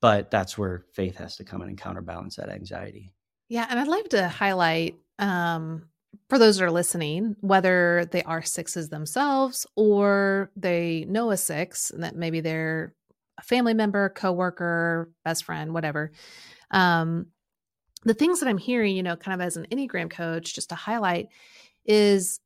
[0.01, 3.11] but that's where faith has to come in and counterbalance that anxiety.
[3.49, 3.65] Yeah.
[3.69, 5.87] And I'd like to highlight um,
[6.29, 11.89] for those that are listening, whether they are sixes themselves or they know a six
[11.89, 12.93] and that maybe they're
[13.37, 16.11] a family member, coworker, best friend, whatever.
[16.71, 17.27] Um,
[18.05, 20.75] the things that I'm hearing, you know, kind of as an Enneagram coach, just to
[20.75, 21.27] highlight,
[21.85, 22.39] is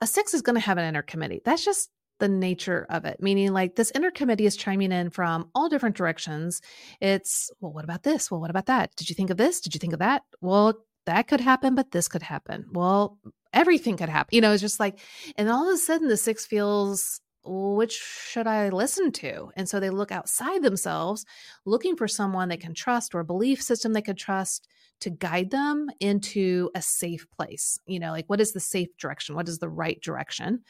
[0.00, 1.40] a six is going to have an inner committee.
[1.44, 5.50] That's just the nature of it, meaning like this inner committee is chiming in from
[5.54, 6.62] all different directions.
[7.00, 8.30] It's, well, what about this?
[8.30, 8.96] Well, what about that?
[8.96, 9.60] Did you think of this?
[9.60, 10.22] Did you think of that?
[10.40, 10.74] Well,
[11.04, 12.66] that could happen, but this could happen.
[12.72, 13.18] Well,
[13.52, 14.34] everything could happen.
[14.34, 14.98] You know, it's just like,
[15.36, 19.50] and all of a sudden the six feels, which should I listen to?
[19.54, 21.26] And so they look outside themselves,
[21.66, 24.66] looking for someone they can trust or a belief system they could trust
[25.00, 27.78] to guide them into a safe place.
[27.86, 29.34] You know, like what is the safe direction?
[29.34, 30.62] What is the right direction?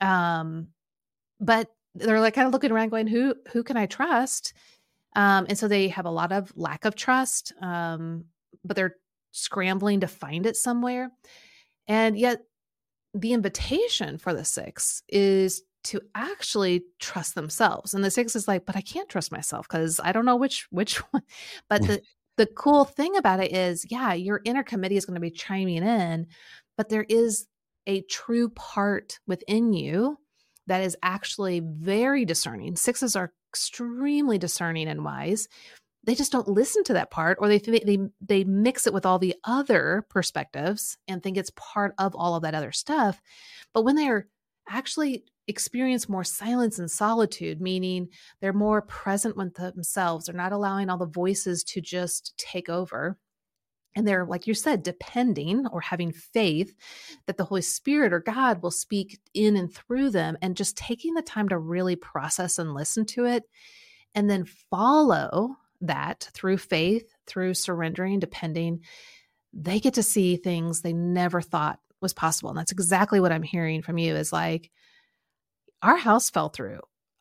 [0.00, 0.68] Um,
[1.40, 4.52] but they're like kind of looking around going, who who can I trust?
[5.16, 7.52] Um, and so they have a lot of lack of trust.
[7.60, 8.24] Um,
[8.64, 8.96] but they're
[9.30, 11.10] scrambling to find it somewhere.
[11.86, 12.40] And yet,
[13.12, 17.94] the invitation for the six is to actually trust themselves.
[17.94, 20.66] And the six is like, but I can't trust myself because I don't know which
[20.70, 21.22] which one.
[21.68, 22.02] But the
[22.36, 25.82] the cool thing about it is, yeah, your inner committee is going to be chiming
[25.82, 26.26] in,
[26.76, 27.46] but there is
[27.86, 30.18] a true part within you
[30.66, 32.76] that is actually very discerning.
[32.76, 35.48] Sixes are extremely discerning and wise
[36.04, 39.18] they just don't listen to that part or they they they mix it with all
[39.18, 43.20] the other perspectives and think it's part of all of that other stuff
[43.72, 44.26] but when they're
[44.68, 48.08] actually experience more silence and solitude meaning
[48.40, 53.18] they're more present with themselves they're not allowing all the voices to just take over
[53.94, 56.74] and they're like you said depending or having faith
[57.26, 61.14] that the holy spirit or god will speak in and through them and just taking
[61.14, 63.44] the time to really process and listen to it
[64.14, 68.80] and then follow that through faith, through surrendering, depending,
[69.52, 72.50] they get to see things they never thought was possible.
[72.50, 74.70] And that's exactly what I'm hearing from you is like,
[75.84, 76.80] our house fell through.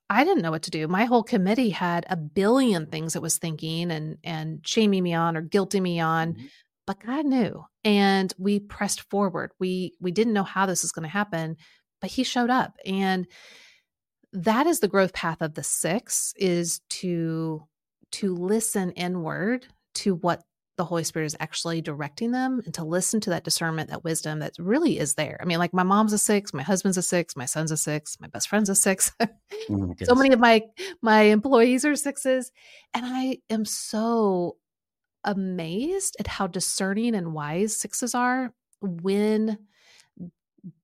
[0.10, 0.88] I didn't know what to do.
[0.88, 5.36] My whole committee had a billion things it was thinking and and shaming me on
[5.36, 6.46] or guilting me on, mm-hmm.
[6.88, 7.66] but God knew.
[7.84, 9.52] And we pressed forward.
[9.60, 11.58] We we didn't know how this was going to happen,
[12.00, 12.78] but he showed up.
[12.86, 13.28] And
[14.32, 17.64] that is the growth path of the 6 is to
[18.14, 20.44] to listen inward to what
[20.76, 24.40] the Holy Spirit is actually directing them and to listen to that discernment, that wisdom
[24.40, 25.38] that really is there.
[25.42, 28.20] I mean, like my mom's a six, my husband's a six, my son's a six,
[28.20, 29.12] my best friend's a six.
[29.20, 30.64] oh so many of my
[31.02, 32.52] my employees are sixes.
[32.94, 34.58] And I am so
[35.24, 39.58] amazed at how discerning and wise sixes are when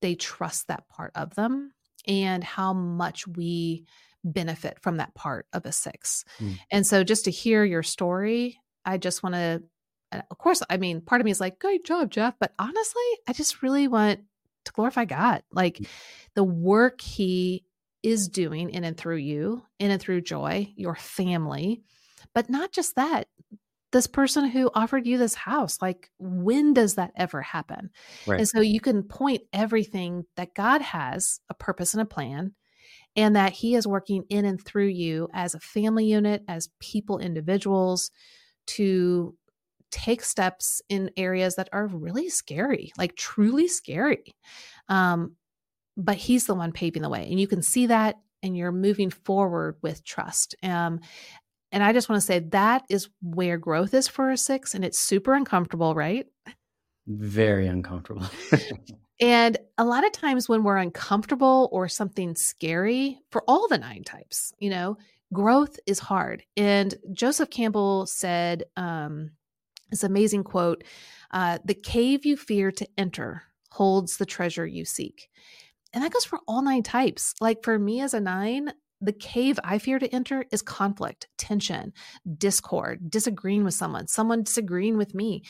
[0.01, 1.73] they trust that part of them
[2.07, 3.85] and how much we
[4.23, 6.25] benefit from that part of a six.
[6.39, 6.59] Mm.
[6.71, 9.63] And so just to hear your story, I just want to,
[10.11, 12.35] of course, I mean, part of me is like, great job, Jeff.
[12.39, 14.21] But honestly, I just really want
[14.65, 15.43] to glorify God.
[15.51, 15.87] Like mm.
[16.35, 17.65] the work he
[18.01, 21.83] is doing in and through you, in and through joy, your family.
[22.33, 23.27] But not just that,
[23.91, 27.89] this person who offered you this house like when does that ever happen
[28.27, 28.37] right.
[28.37, 32.53] and so you can point everything that god has a purpose and a plan
[33.15, 37.19] and that He is working in and through you as a family unit, as people,
[37.19, 38.11] individuals,
[38.67, 39.35] to
[39.91, 44.35] take steps in areas that are really scary, like truly scary.
[44.87, 45.35] Um,
[45.97, 47.27] but He's the one paving the way.
[47.29, 50.55] And you can see that and you're moving forward with trust.
[50.63, 51.01] Um,
[51.71, 54.83] and I just want to say that is where growth is for a six, and
[54.83, 56.25] it's super uncomfortable, right?
[57.05, 58.25] Very uncomfortable.
[59.19, 64.03] And a lot of times when we're uncomfortable or something scary for all the nine
[64.03, 64.97] types, you know,
[65.33, 66.43] growth is hard.
[66.55, 69.31] And Joseph Campbell said um,
[69.89, 70.83] this amazing quote
[71.31, 75.29] uh, The cave you fear to enter holds the treasure you seek.
[75.93, 77.33] And that goes for all nine types.
[77.41, 78.71] Like for me as a nine,
[79.01, 81.93] the cave I fear to enter is conflict, tension,
[82.37, 85.43] discord, disagreeing with someone, someone disagreeing with me.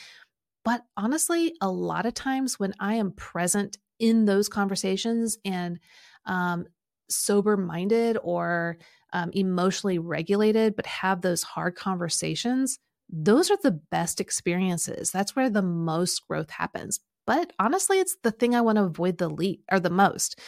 [0.64, 5.80] But honestly, a lot of times when I am present in those conversations and
[6.26, 6.66] um,
[7.08, 8.78] sober minded or
[9.12, 12.78] um, emotionally regulated, but have those hard conversations,
[13.12, 15.10] those are the best experiences.
[15.10, 17.00] That's where the most growth happens.
[17.26, 20.38] But honestly, it's the thing I want to avoid the least or the most.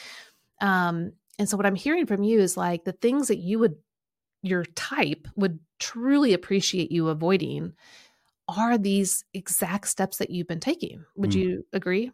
[0.61, 3.77] Um, and so what I'm hearing from you is like the things that you would
[4.43, 7.75] your type would truly appreciate you avoiding
[8.49, 11.05] are these exact steps that you've been taking.
[11.17, 11.37] Would mm.
[11.37, 12.11] you agree?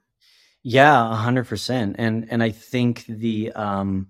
[0.63, 1.97] Yeah, a hundred percent.
[1.99, 4.09] And and I think the um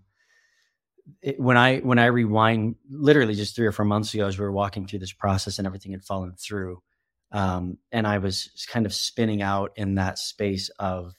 [1.22, 4.44] it, when I when I rewind literally just three or four months ago as we
[4.44, 6.82] were walking through this process and everything had fallen through.
[7.30, 11.14] Um, and I was kind of spinning out in that space of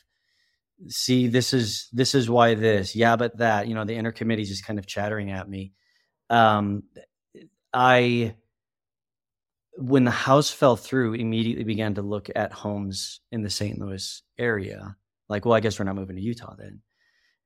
[0.87, 4.45] see this is this is why this yeah but that you know the inner committee
[4.45, 5.73] just kind of chattering at me
[6.29, 6.83] um
[7.73, 8.33] i
[9.75, 14.21] when the house fell through immediately began to look at homes in the st louis
[14.37, 14.95] area
[15.27, 16.81] like well i guess we're not moving to utah then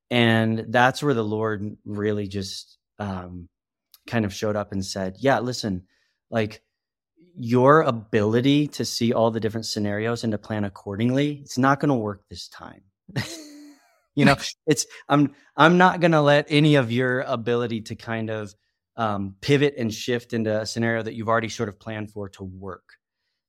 [0.10, 3.47] and that's where the lord really just um
[4.08, 5.84] kind of showed up and said yeah listen
[6.30, 6.62] like
[7.36, 11.89] your ability to see all the different scenarios and to plan accordingly it's not going
[11.89, 12.82] to work this time
[14.16, 14.36] you know,
[14.68, 18.54] it's I'm I'm not going to let any of your ability to kind of
[18.95, 22.43] um, pivot and shift into a scenario that you've already sort of planned for to
[22.43, 22.84] work.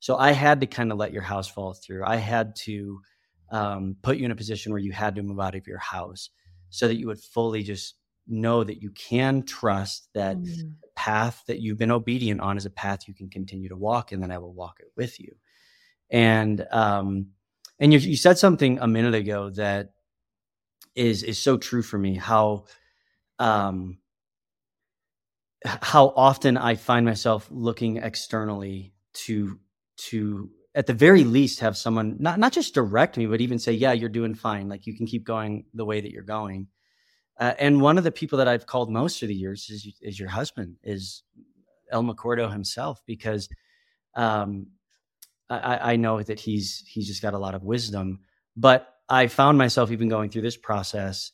[0.00, 2.04] So I had to kind of let your house fall through.
[2.04, 3.00] I had to
[3.50, 6.30] um, put you in a position where you had to move out of your house
[6.74, 7.94] so that you would fully just
[8.26, 10.72] know that you can trust that mm.
[10.96, 14.22] path that you've been obedient on is a path you can continue to walk, and
[14.22, 15.34] then I will walk it with you.
[16.10, 17.28] And um,
[17.78, 19.92] and you, you said something a minute ago that
[20.94, 22.14] is is so true for me.
[22.16, 22.64] How
[23.38, 23.98] um
[25.64, 29.58] how often I find myself looking externally to
[29.96, 33.72] to at the very least have someone not not just direct me, but even say,
[33.72, 34.68] "Yeah, you're doing fine.
[34.68, 36.68] Like you can keep going the way that you're going."
[37.38, 40.18] Uh, and one of the people that I've called most of the years is is
[40.18, 41.22] your husband, is
[41.90, 43.48] El McCordo himself, because
[44.14, 44.68] um,
[45.48, 48.20] I, I know that he's he's just got a lot of wisdom.
[48.56, 51.32] But I found myself even going through this process.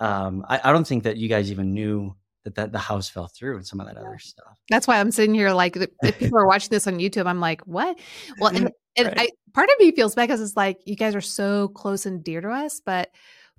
[0.00, 2.14] Um, I, I, don't think that you guys even knew
[2.46, 4.56] that, that the house fell through and some of that other stuff.
[4.70, 7.60] That's why I'm sitting here like if people are watching this on YouTube, I'm like,
[7.62, 7.98] what?
[8.38, 9.18] Well, and, and right.
[9.18, 12.22] I, part of me feels bad because it's like you guys are so close and
[12.22, 13.10] dear to us, but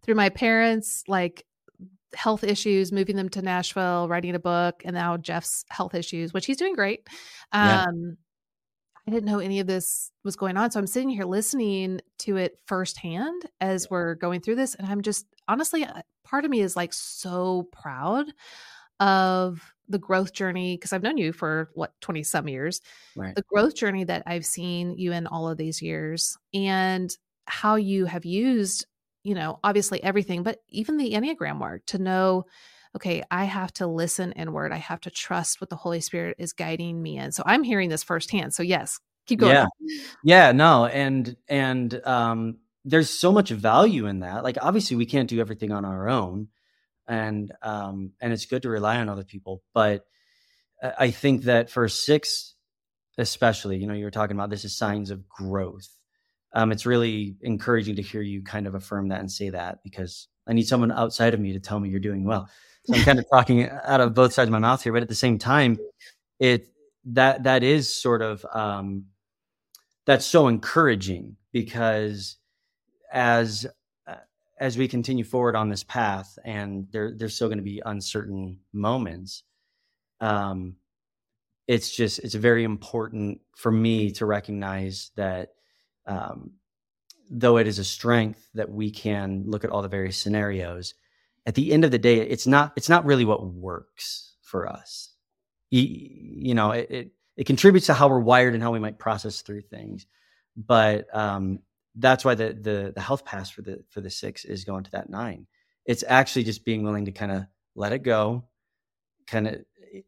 [0.04, 1.46] through my parents, like
[2.16, 6.46] health issues, moving them to Nashville, writing a book, and now Jeff's health issues, which
[6.46, 7.06] he's doing great.
[7.52, 7.86] Um, yeah
[9.08, 10.70] I didn't know any of this was going on.
[10.70, 14.76] So I'm sitting here listening to it firsthand as we're going through this.
[14.76, 18.26] And I'm just honestly, uh, part of me is like so proud
[19.00, 22.82] of the growth journey because I've known you for what 20 some years.
[23.16, 23.36] Right.
[23.36, 28.06] The growth journey that I've seen you in all of these years and how you
[28.06, 28.86] have used,
[29.24, 32.46] you know, obviously everything, but even the Enneagram work to know
[32.96, 34.72] okay, I have to listen inward.
[34.72, 37.32] I have to trust what the Holy Spirit is guiding me in.
[37.32, 38.56] So I'm hearing this firsthand.
[38.56, 39.54] So yes, keep going.
[39.54, 39.68] Yeah.
[40.24, 40.88] Yeah, no.
[40.88, 44.44] And and um there's so much value in that.
[44.44, 46.48] Like obviously we can't do everything on our own.
[47.08, 50.06] And um and it's good to rely on other people, but
[50.82, 52.56] I think that for six
[53.18, 55.90] especially, you know, you were talking about this is signs of growth.
[56.54, 60.28] Um, it's really encouraging to hear you kind of affirm that and say that because
[60.48, 62.50] I need someone outside of me to tell me you're doing well.
[62.86, 65.10] So I'm kind of talking out of both sides of my mouth here, but at
[65.10, 65.78] the same time,
[66.40, 66.68] it
[67.06, 69.06] that that is sort of um,
[70.06, 72.38] that's so encouraging because
[73.12, 73.66] as
[74.60, 78.60] as we continue forward on this path, and there there's still going to be uncertain
[78.74, 79.44] moments.
[80.20, 80.76] Um,
[81.68, 85.50] it's just it's very important for me to recognize that
[86.06, 86.52] um,
[87.30, 90.94] though it is a strength that we can look at all the various scenarios
[91.48, 95.14] at the end of the day, it's not it's not really what works for us.
[95.70, 99.00] You, you know, it, it, it contributes to how we're wired and how we might
[99.00, 100.06] process through things,
[100.58, 101.60] but um,
[101.98, 104.92] that's why the the the health pass for the for the six is going to
[104.92, 105.48] that nine.
[105.86, 107.44] It's actually just being willing to kind of
[107.76, 108.46] let it go,
[109.28, 109.56] kind of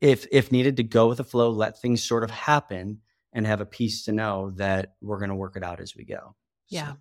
[0.01, 3.01] if if needed to go with the flow, let things sort of happen,
[3.33, 6.05] and have a peace to know that we're going to work it out as we
[6.05, 6.35] go.
[6.67, 6.93] Yeah.
[6.93, 6.97] So.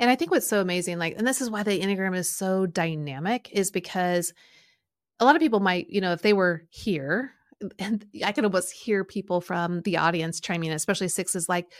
[0.00, 2.66] And I think what's so amazing, like, and this is why the Enneagram is so
[2.66, 4.32] dynamic, is because
[5.20, 7.30] a lot of people might, you know, if they were here,
[7.78, 11.72] and I can almost hear people from the audience chiming in, especially sixes, like,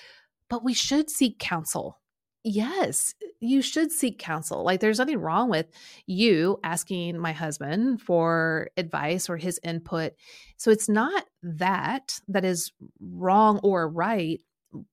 [0.48, 1.98] but we should seek counsel.
[2.46, 4.64] Yes, you should seek counsel.
[4.64, 5.66] Like, there's nothing wrong with
[6.06, 10.12] you asking my husband for advice or his input.
[10.58, 12.70] So it's not that that is
[13.00, 14.42] wrong or right.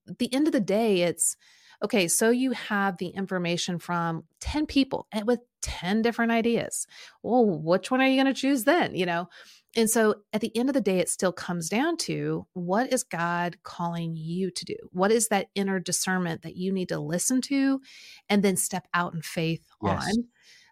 [0.08, 1.36] At the end of the day, it's,
[1.84, 6.88] okay, so you have the information from 10 people and with 10 different ideas.
[7.22, 8.96] Well, which one are you going to choose then?
[8.96, 9.28] You know?
[9.76, 13.04] And so at the end of the day, it still comes down to what is
[13.04, 14.76] God calling you to do?
[14.92, 17.80] What is that inner discernment that you need to listen to
[18.28, 20.14] and then step out in faith yes.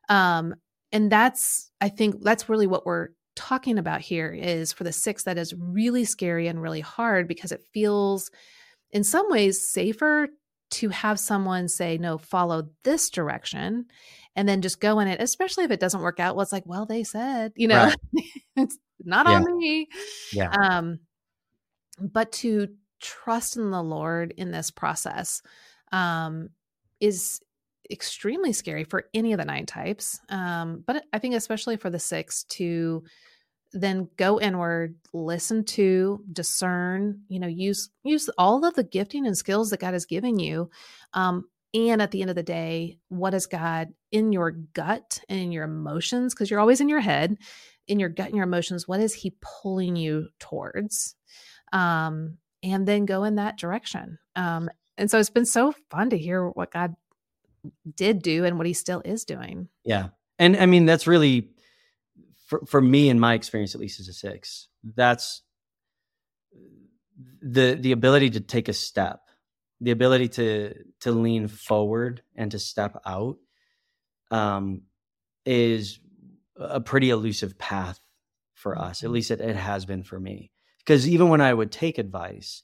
[0.09, 0.47] on?
[0.49, 0.55] Um,
[0.91, 5.23] and that's, I think that's really what we're talking about here is for the six
[5.23, 8.29] that is really scary and really hard because it feels
[8.91, 10.27] in some ways safer
[10.71, 13.85] to have someone say, no, follow this direction
[14.35, 16.35] and then just go in it, especially if it doesn't work out.
[16.35, 17.95] Well, it's like, well, they said, you know, right.
[18.55, 19.35] it's not yeah.
[19.35, 19.87] on me.
[20.33, 20.49] Yeah.
[20.51, 20.99] Um,
[21.99, 22.67] but to
[22.99, 25.41] trust in the Lord in this process
[25.91, 26.49] um,
[26.99, 27.41] is
[27.91, 30.19] extremely scary for any of the nine types.
[30.29, 33.03] Um, but I think especially for the six to
[33.71, 39.37] then go inward, listen to, discern, you know, use use all of the gifting and
[39.37, 40.69] skills that God has given you.
[41.13, 45.39] Um, and at the end of the day, what is God in your gut and
[45.39, 46.33] in your emotions?
[46.33, 47.37] Because you're always in your head,
[47.89, 51.15] in your gut and your emotions, what is He pulling you towards?
[51.73, 54.19] Um, and then go in that direction.
[54.35, 56.95] Um, and so it's been so fun to hear what God
[57.95, 59.67] did do and what He still is doing.
[59.83, 60.09] Yeah.
[60.37, 61.49] And I mean, that's really
[62.49, 65.43] for, for me in my experience at least as a six that's
[67.41, 69.21] the the ability to take a step
[69.79, 73.37] the ability to to lean forward and to step out
[74.31, 74.81] um
[75.45, 75.99] is
[76.59, 77.99] a pretty elusive path
[78.53, 79.01] for us.
[79.01, 79.13] At mm-hmm.
[79.13, 80.51] least it, it has been for me.
[80.79, 82.63] Because even when i would take advice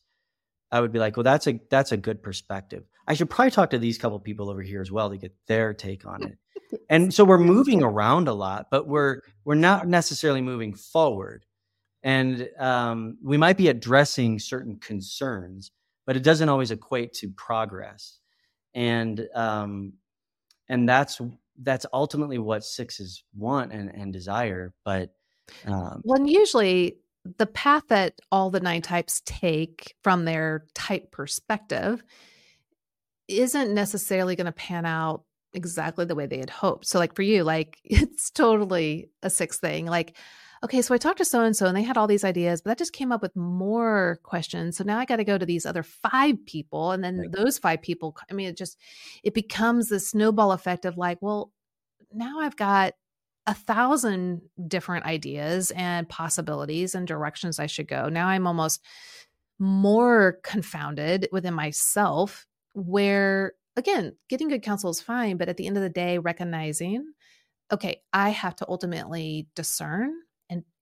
[0.72, 2.84] i would be like well that's a that's a good perspective.
[3.08, 5.74] I should probably talk to these couple people over here as well to get their
[5.74, 6.38] take on it.
[6.90, 11.46] And so we're moving around a lot but we're we're not necessarily moving forward.
[12.04, 15.72] And um, we might be addressing certain concerns
[16.06, 18.20] but it doesn't always equate to progress.
[18.74, 19.94] And um,
[20.68, 21.22] and that's
[21.64, 25.14] that's ultimately what sixes want and, and desire but
[25.68, 26.98] um, usually
[27.38, 32.04] the path that all the nine types take from their type perspective
[33.28, 36.86] isn't necessarily going to pan out exactly the way they had hoped.
[36.86, 39.86] So, like for you, like it's totally a six thing.
[39.86, 40.16] Like,
[40.64, 42.72] okay, so I talked to so and so and they had all these ideas, but
[42.72, 44.78] that just came up with more questions.
[44.78, 46.92] So now I got to go to these other five people.
[46.92, 47.32] And then right.
[47.32, 48.78] those five people, I mean, it just,
[49.24, 51.52] it becomes the snowball effect of like, well,
[52.14, 52.94] now I've got
[53.48, 58.10] a thousand different ideas and possibilities and directions I should go.
[58.10, 58.84] Now I'm almost
[59.60, 65.78] more confounded within myself where again, getting good counsel is fine, but at the end
[65.78, 67.14] of the day, recognizing,
[67.72, 70.14] okay, I have to ultimately discern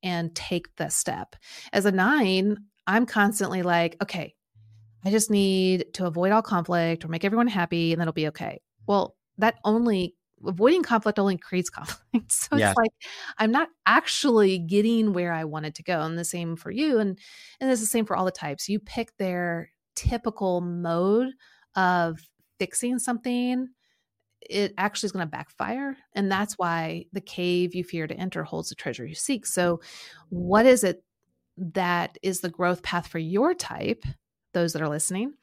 [0.04, 1.36] and take the step.
[1.72, 4.36] As a nine, I'm constantly like, okay,
[5.06, 8.28] I just need to avoid all conflict or make everyone happy and then it'll be
[8.28, 8.62] okay.
[8.86, 12.32] Well, that only avoiding conflict only creates conflict.
[12.32, 12.70] So yeah.
[12.70, 12.92] it's like
[13.38, 16.02] I'm not actually getting where I wanted to go.
[16.02, 17.00] And the same for you.
[17.00, 17.18] And
[17.60, 18.70] and it's the same for all the types.
[18.70, 21.30] You pick their typical mode
[21.76, 22.20] of
[22.60, 23.68] fixing something,
[24.50, 25.98] it actually is going to backfire.
[26.14, 29.46] And that's why the cave you fear to enter holds the treasure you seek.
[29.46, 29.82] So,
[30.30, 31.04] what is it
[31.58, 34.04] that is the growth path for your type,
[34.54, 35.34] those that are listening,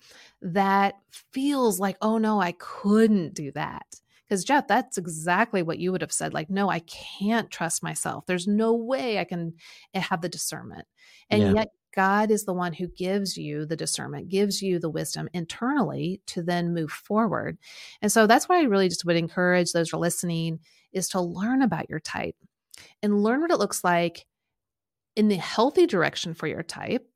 [0.42, 0.94] that
[1.32, 3.86] feels like, oh no, I couldn't do that?
[4.28, 6.32] Because, Jeff, that's exactly what you would have said.
[6.32, 8.26] Like, no, I can't trust myself.
[8.26, 9.55] There's no way I can
[9.92, 10.86] eh, have the discernment.
[11.30, 11.53] And yeah.
[11.53, 16.20] yet, God is the one who gives you the discernment, gives you the wisdom internally
[16.26, 17.59] to then move forward.
[18.01, 20.61] And so that's why I really just would encourage those who are listening
[20.93, 22.36] is to learn about your type
[23.03, 24.26] and learn what it looks like
[25.16, 27.07] in the healthy direction for your type.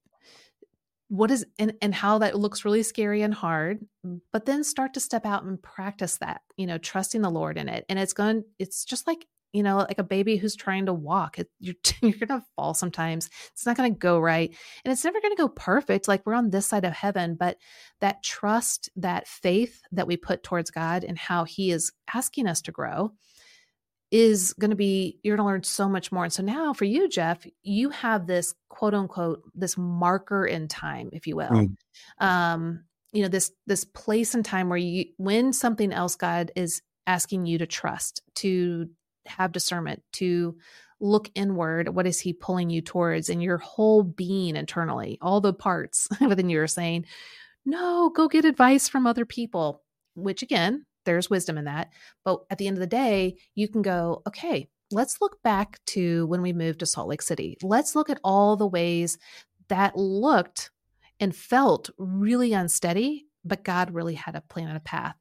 [1.08, 3.86] What is and, and how that looks really scary and hard,
[4.32, 7.68] but then start to step out and practice that, you know, trusting the Lord in
[7.68, 7.84] it.
[7.88, 11.38] And it's going, it's just like you know, like a baby who's trying to walk.
[11.60, 13.30] You're you're going to fall sometimes.
[13.52, 16.08] It's not going to go right, and it's never going to go perfect.
[16.08, 17.56] Like we're on this side of heaven, but
[18.00, 22.60] that trust, that faith that we put towards God and how He is asking us
[22.62, 23.12] to grow
[24.10, 26.24] is going to be you're going to learn so much more.
[26.24, 31.10] And so now for you, Jeff, you have this quote unquote this marker in time,
[31.12, 31.48] if you will.
[31.48, 31.76] Mm.
[32.18, 36.82] Um, you know this this place and time where you when something else God is
[37.06, 38.88] asking you to trust to
[39.26, 40.56] have discernment to
[41.00, 45.52] look inward what is he pulling you towards and your whole being internally all the
[45.52, 47.04] parts within you are saying
[47.64, 49.82] no go get advice from other people
[50.14, 51.90] which again there's wisdom in that
[52.24, 56.26] but at the end of the day you can go okay let's look back to
[56.26, 57.56] when we moved to salt lake city.
[57.62, 59.18] Let's look at all the ways
[59.68, 60.70] that looked
[61.20, 65.16] and felt really unsteady but god really had a plan and a path.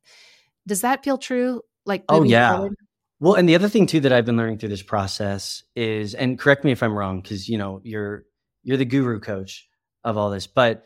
[0.65, 1.61] Does that feel true?
[1.85, 2.53] Like oh yeah.
[2.55, 2.75] forward?
[3.23, 6.37] Well, and the other thing too that I've been learning through this process is, and
[6.37, 8.25] correct me if I'm wrong, because you know you're
[8.63, 9.65] you're the guru coach
[10.03, 10.83] of all this, but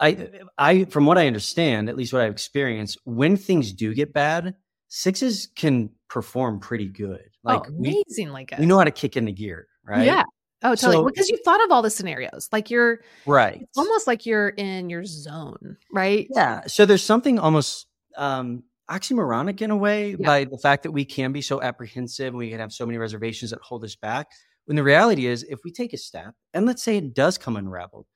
[0.00, 4.14] I I from what I understand, at least what I've experienced, when things do get
[4.14, 4.54] bad,
[4.88, 7.28] sixes can perform pretty good.
[7.44, 8.58] Like oh, amazingly good.
[8.60, 10.06] We know how to kick into gear, right?
[10.06, 10.22] Yeah.
[10.62, 10.96] Oh, totally.
[10.96, 12.48] So, because you've thought of all the scenarios.
[12.52, 13.60] Like you're right.
[13.60, 16.26] It's almost like you're in your zone, right?
[16.34, 16.62] Yeah.
[16.68, 17.86] So there's something almost
[18.16, 20.26] um oxymoronic in a way yeah.
[20.26, 22.98] by the fact that we can be so apprehensive and we can have so many
[22.98, 24.30] reservations that hold us back.
[24.66, 27.56] When the reality is, if we take a step and let's say it does come
[27.56, 28.06] unraveled,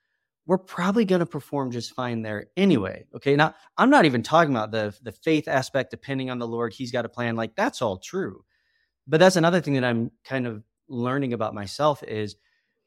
[0.47, 3.07] we're probably going to perform just fine there anyway.
[3.17, 3.35] Okay.
[3.35, 6.75] Now, I'm not even talking about the, the faith aspect, depending on the Lord.
[6.75, 7.35] He's got a plan.
[7.35, 8.45] Like that's all true.
[9.07, 12.37] But that's another thing that I'm kind of learning about myself is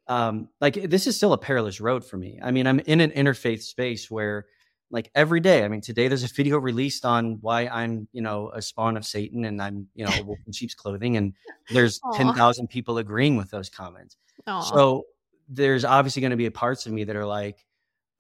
[0.08, 2.40] um, like this is still a perilous road for me.
[2.42, 4.46] I mean, I'm in an interfaith space where
[4.90, 8.52] like every day, I mean, today there's a video released on why I'm, you know,
[8.54, 11.18] a spawn of Satan and I'm, you know, wolf in sheep's clothing.
[11.18, 11.34] And
[11.70, 14.16] there's 10,000 people agreeing with those comments.
[14.48, 14.64] Aww.
[14.64, 15.04] So
[15.50, 17.66] there's obviously going to be parts of me that are like,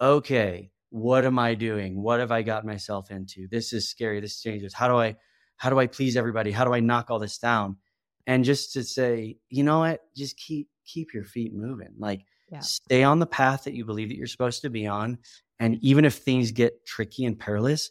[0.01, 2.01] okay, what am I doing?
[2.01, 3.47] What have I got myself into?
[3.49, 4.20] This is scary.
[4.20, 4.74] This is dangerous.
[4.74, 5.15] How do I,
[5.55, 6.51] how do I please everybody?
[6.51, 7.78] How do I knock all this down?
[8.26, 10.01] And just to say, you know what?
[10.15, 11.93] Just keep, keep your feet moving.
[11.97, 12.59] Like yeah.
[12.59, 15.17] stay on the path that you believe that you're supposed to be on
[15.59, 17.89] and even if things get tricky and perilous,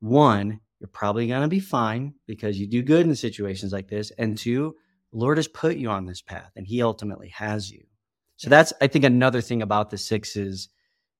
[0.00, 4.12] one, you're probably going to be fine because you do good in situations like this.
[4.18, 4.76] And two,
[5.12, 7.84] Lord has put you on this path and he ultimately has you.
[8.36, 10.68] So that's, I think, another thing about the sixes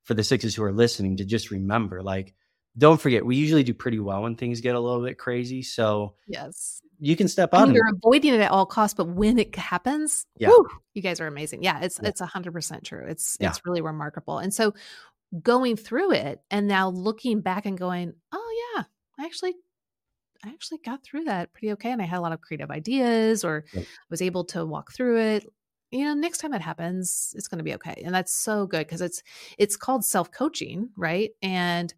[0.05, 2.35] for the sixes who are listening to just remember like,
[2.79, 5.63] don't forget, we usually do pretty well when things get a little bit crazy.
[5.63, 7.73] So, yes, you can step out.
[7.73, 10.49] you're avoiding it at all costs, but when it happens, yeah.
[10.49, 11.63] Whew, you guys are amazing.
[11.63, 12.09] Yeah, it's yeah.
[12.09, 13.05] it's a hundred percent true.
[13.07, 13.49] It's yeah.
[13.49, 14.39] it's really remarkable.
[14.39, 14.75] And so,
[15.43, 18.85] going through it and now looking back and going, oh yeah,
[19.19, 19.55] I actually
[20.45, 21.91] I actually got through that pretty okay.
[21.91, 23.65] And I had a lot of creative ideas or
[24.11, 25.47] was able to walk through it.
[25.91, 28.03] You know, next time it happens, it's going to be okay.
[28.05, 29.23] And that's so good because it's
[29.59, 31.31] it's called self-coaching, right?
[31.43, 31.93] And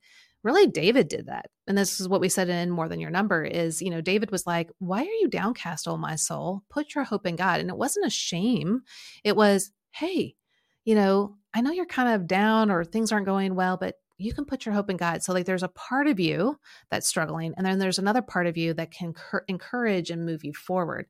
[0.49, 1.47] really David did that.
[1.67, 4.31] And this is what we said in More Than Your Number is, you know, David
[4.31, 6.63] was like, "Why are you downcast, oh my soul?
[6.71, 8.83] Put your hope in God." And it wasn't a shame.
[9.25, 10.37] It was, "Hey,
[10.85, 14.33] you know, I know you're kind of down or things aren't going well, but you
[14.35, 15.23] can put your hope in God.
[15.23, 16.59] So, like, there's a part of you
[16.91, 20.45] that's struggling, and then there's another part of you that can cur- encourage and move
[20.45, 21.07] you forward.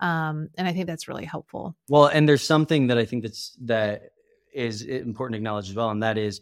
[0.00, 1.74] Um, and I think that's really helpful.
[1.88, 4.10] Well, and there's something that I think that's that
[4.54, 6.40] is important to acknowledge as well, and that is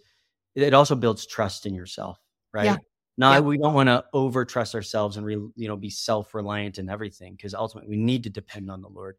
[0.54, 2.18] it also builds trust in yourself,
[2.52, 2.64] right?
[2.64, 2.76] Yeah.
[3.16, 3.40] Now, yeah.
[3.40, 6.88] we don't want to over trust ourselves and re, you know be self reliant in
[6.88, 9.16] everything because ultimately we need to depend on the Lord.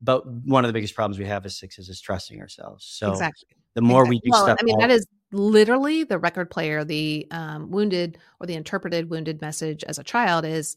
[0.00, 2.86] But one of the biggest problems we have as sixes is trusting ourselves.
[2.86, 3.48] So exactly.
[3.74, 4.16] the more exactly.
[4.16, 7.70] we do well, stuff, I mean, out, that is literally the record player, the um,
[7.70, 10.76] wounded or the interpreted wounded message as a child is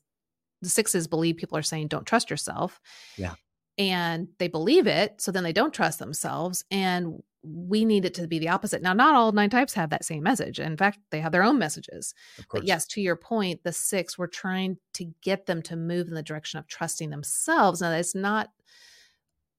[0.61, 2.79] the sixes believe people are saying, don't trust yourself.
[3.17, 3.35] Yeah.
[3.77, 5.21] And they believe it.
[5.21, 6.63] So then they don't trust themselves.
[6.69, 8.81] And we need it to be the opposite.
[8.81, 10.59] Now, not all nine types have that same message.
[10.59, 12.13] In fact, they have their own messages.
[12.51, 16.13] But yes, to your point, the six, we're trying to get them to move in
[16.13, 17.81] the direction of trusting themselves.
[17.81, 18.49] Now, it's not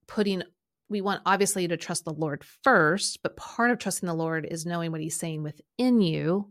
[0.06, 0.42] putting
[0.88, 4.66] we want obviously to trust the Lord first, but part of trusting the Lord is
[4.66, 6.50] knowing what he's saying within you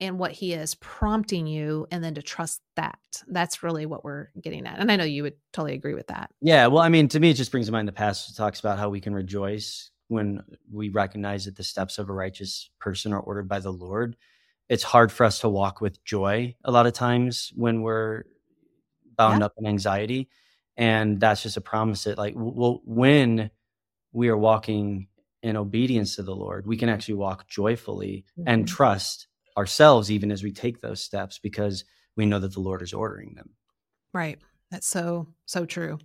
[0.00, 2.98] and what he is prompting you and then to trust that.
[3.26, 4.78] That's really what we're getting at.
[4.78, 6.30] And I know you would totally agree with that.
[6.40, 8.78] Yeah, well, I mean, to me it just brings to mind the passage talks about
[8.78, 13.20] how we can rejoice when we recognize that the steps of a righteous person are
[13.20, 14.16] ordered by the Lord.
[14.68, 18.24] It's hard for us to walk with joy a lot of times when we're
[19.16, 19.46] bound yeah.
[19.46, 20.28] up in anxiety
[20.76, 23.50] and that's just a promise that like well when
[24.12, 25.08] we are walking
[25.42, 28.48] in obedience to the lord we can actually walk joyfully mm-hmm.
[28.48, 31.84] and trust ourselves even as we take those steps because
[32.16, 33.50] we know that the lord is ordering them
[34.12, 34.38] right
[34.70, 35.98] that's so so true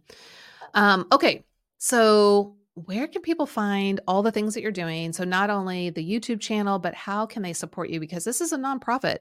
[0.73, 1.43] um okay
[1.77, 5.13] so where can people find all the things that you're doing?
[5.13, 7.99] So, not only the YouTube channel, but how can they support you?
[7.99, 9.19] Because this is a nonprofit.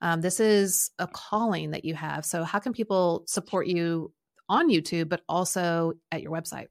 [0.00, 2.24] Um, this is a calling that you have.
[2.24, 4.12] So, how can people support you
[4.48, 6.68] on YouTube, but also at your website?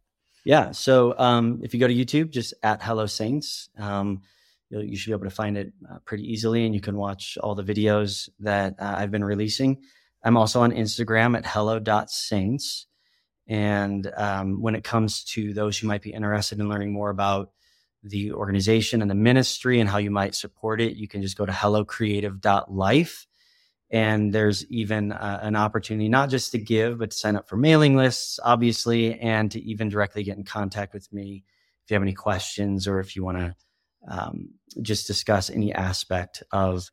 [0.48, 0.72] Yeah.
[0.72, 4.22] So um, if you go to YouTube, just at Hello Saints, um,
[4.70, 7.54] you should be able to find it uh, pretty easily, and you can watch all
[7.54, 9.82] the videos that uh, I've been releasing.
[10.24, 12.88] I'm also on Instagram at hello.saints.
[13.48, 17.52] And um, when it comes to those who might be interested in learning more about
[18.04, 21.46] the organization and the ministry and how you might support it, you can just go
[21.46, 23.28] to hellocreative.life
[23.90, 27.56] and there's even uh, an opportunity not just to give, but to sign up for
[27.56, 31.44] mailing lists, obviously, and to even directly get in contact with me
[31.84, 33.56] if you have any questions or if you want to
[34.10, 34.50] um,
[34.82, 36.90] just discuss any aspect of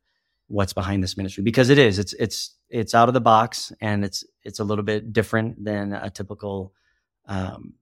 [0.47, 1.43] what's behind this ministry.
[1.43, 4.83] Because it is it's it's it's out of the box and it's it's a little
[4.83, 6.73] bit different than a typical
[7.27, 7.73] um,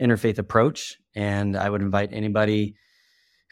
[0.00, 2.74] interfaith approach and i would invite anybody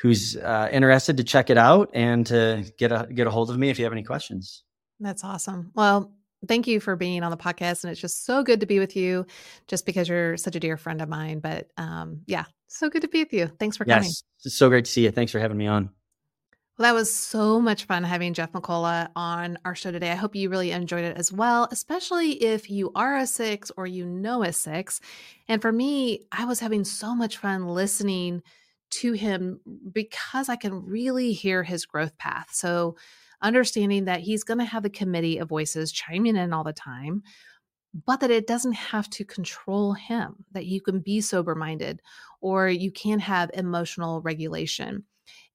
[0.01, 3.59] who's uh, interested to check it out and to get a get a hold of
[3.59, 4.65] me if you have any questions
[5.01, 5.71] that's awesome.
[5.75, 6.13] Well,
[6.49, 7.85] thank you for being on the podcast.
[7.85, 9.27] And it's just so good to be with you
[9.67, 11.41] just because you're such a dear friend of mine.
[11.41, 13.47] But um, yeah, so good to be with you.
[13.59, 14.05] Thanks for coming.
[14.05, 15.11] Yes, it's so great to see you.
[15.11, 15.91] Thanks for having me on.
[16.77, 20.11] Well, that was so much fun having Jeff McCullough on our show today.
[20.11, 23.87] I hope you really enjoyed it as well, especially if you are a six or
[23.87, 25.01] you know a six.
[25.47, 28.43] And for me, I was having so much fun listening
[28.91, 29.61] to him
[29.93, 32.49] because I can really hear his growth path.
[32.53, 32.97] So,
[33.41, 37.23] understanding that he's going to have a committee of voices chiming in all the time,
[38.07, 42.01] but that it doesn't have to control him, that you can be sober minded
[42.41, 45.05] or you can have emotional regulation,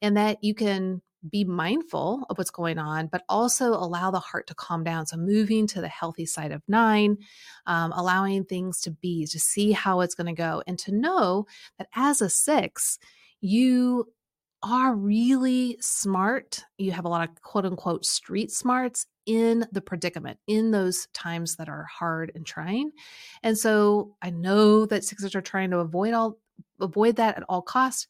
[0.01, 4.47] and that you can be mindful of what's going on, but also allow the heart
[4.47, 5.05] to calm down.
[5.05, 7.17] So, moving to the healthy side of nine,
[7.65, 11.45] um, allowing things to be, to see how it's going to go, and to know
[11.77, 12.99] that as a six,
[13.41, 14.05] you
[14.63, 16.63] are really smart.
[16.77, 21.55] You have a lot of quote unquote street smarts in the predicament, in those times
[21.57, 22.91] that are hard and trying.
[23.43, 26.39] And so I know that sixes are trying to avoid all
[26.79, 28.07] avoid that at all costs.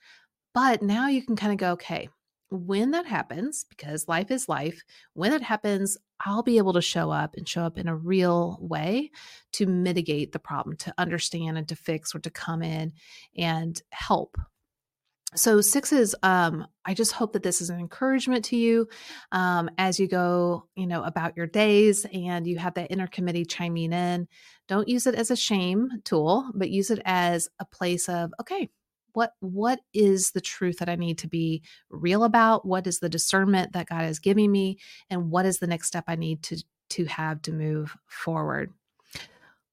[0.53, 2.09] But now you can kind of go, okay,
[2.51, 4.81] when that happens, because life is life,
[5.13, 8.57] when that happens, I'll be able to show up and show up in a real
[8.61, 9.11] way
[9.53, 12.93] to mitigate the problem, to understand and to fix or to come in
[13.37, 14.37] and help.
[15.35, 18.87] So sixes um i just hope that this is an encouragement to you
[19.31, 23.45] um as you go you know about your days and you have that inner committee
[23.45, 24.27] chiming in.
[24.67, 28.69] Don't use it as a shame tool but use it as a place of okay
[29.13, 32.65] what what is the truth that i need to be real about?
[32.65, 34.79] What is the discernment that god is giving me?
[35.09, 38.73] And what is the next step i need to to have to move forward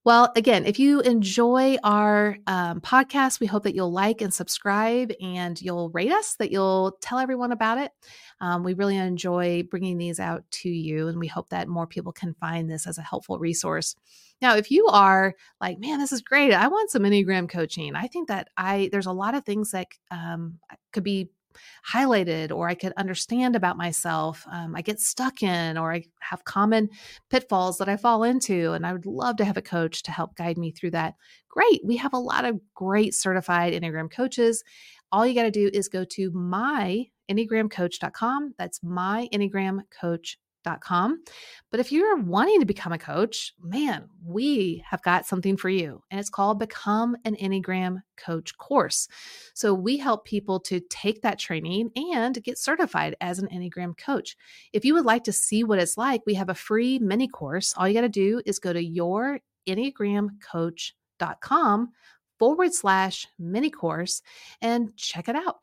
[0.07, 5.11] well, again, if you enjoy our um, podcast, we hope that you'll like and subscribe
[5.21, 7.91] and you'll rate us, that you'll tell everyone about it.
[8.41, 12.13] Um, we really enjoy bringing these out to you, and we hope that more people
[12.13, 13.97] can find this as a helpful resource.
[14.41, 17.97] Now, if you are like, man, this is great, I want some Enneagram coaching.
[17.97, 20.61] I think that I there's a lot of things that um,
[20.93, 21.31] could be
[21.91, 26.45] highlighted or I could understand about myself, um, I get stuck in, or I have
[26.45, 26.89] common
[27.31, 28.73] pitfalls that I fall into.
[28.73, 31.15] And I would love to have a coach to help guide me through that.
[31.49, 31.81] Great.
[31.85, 34.63] We have a lot of great certified Enneagram coaches.
[35.13, 38.55] All you got to do is go to my enneagramcoach.com.
[38.59, 39.81] That's my Enneagram
[41.71, 46.03] But if you're wanting to become a coach, man, we have got something for you.
[46.11, 49.07] And it's called Become an Enneagram Coach course.
[49.55, 54.37] So we help people to take that training and get certified as an Enneagram coach.
[54.73, 57.75] If you would like to see what it's like, we have a free mini course.
[57.77, 61.93] All you got to do is go to your enneagramcoach.com
[62.39, 64.21] forward slash mini course
[64.61, 65.61] and check it out.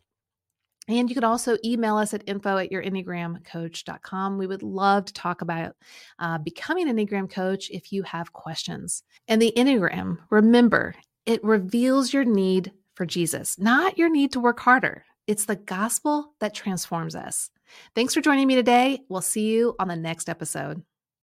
[0.88, 4.38] And you can also email us at info at your enneagramcoach.com.
[4.38, 5.76] We would love to talk about
[6.20, 9.04] uh, becoming an Enneagram coach if you have questions.
[9.28, 10.94] And the Enneagram, remember,
[11.26, 15.06] it reveals your need for Jesus, not your need to work harder.
[15.26, 17.50] It's the gospel that transforms us.
[17.96, 19.00] Thanks for joining me today.
[19.10, 20.84] We'll see you on the next episode.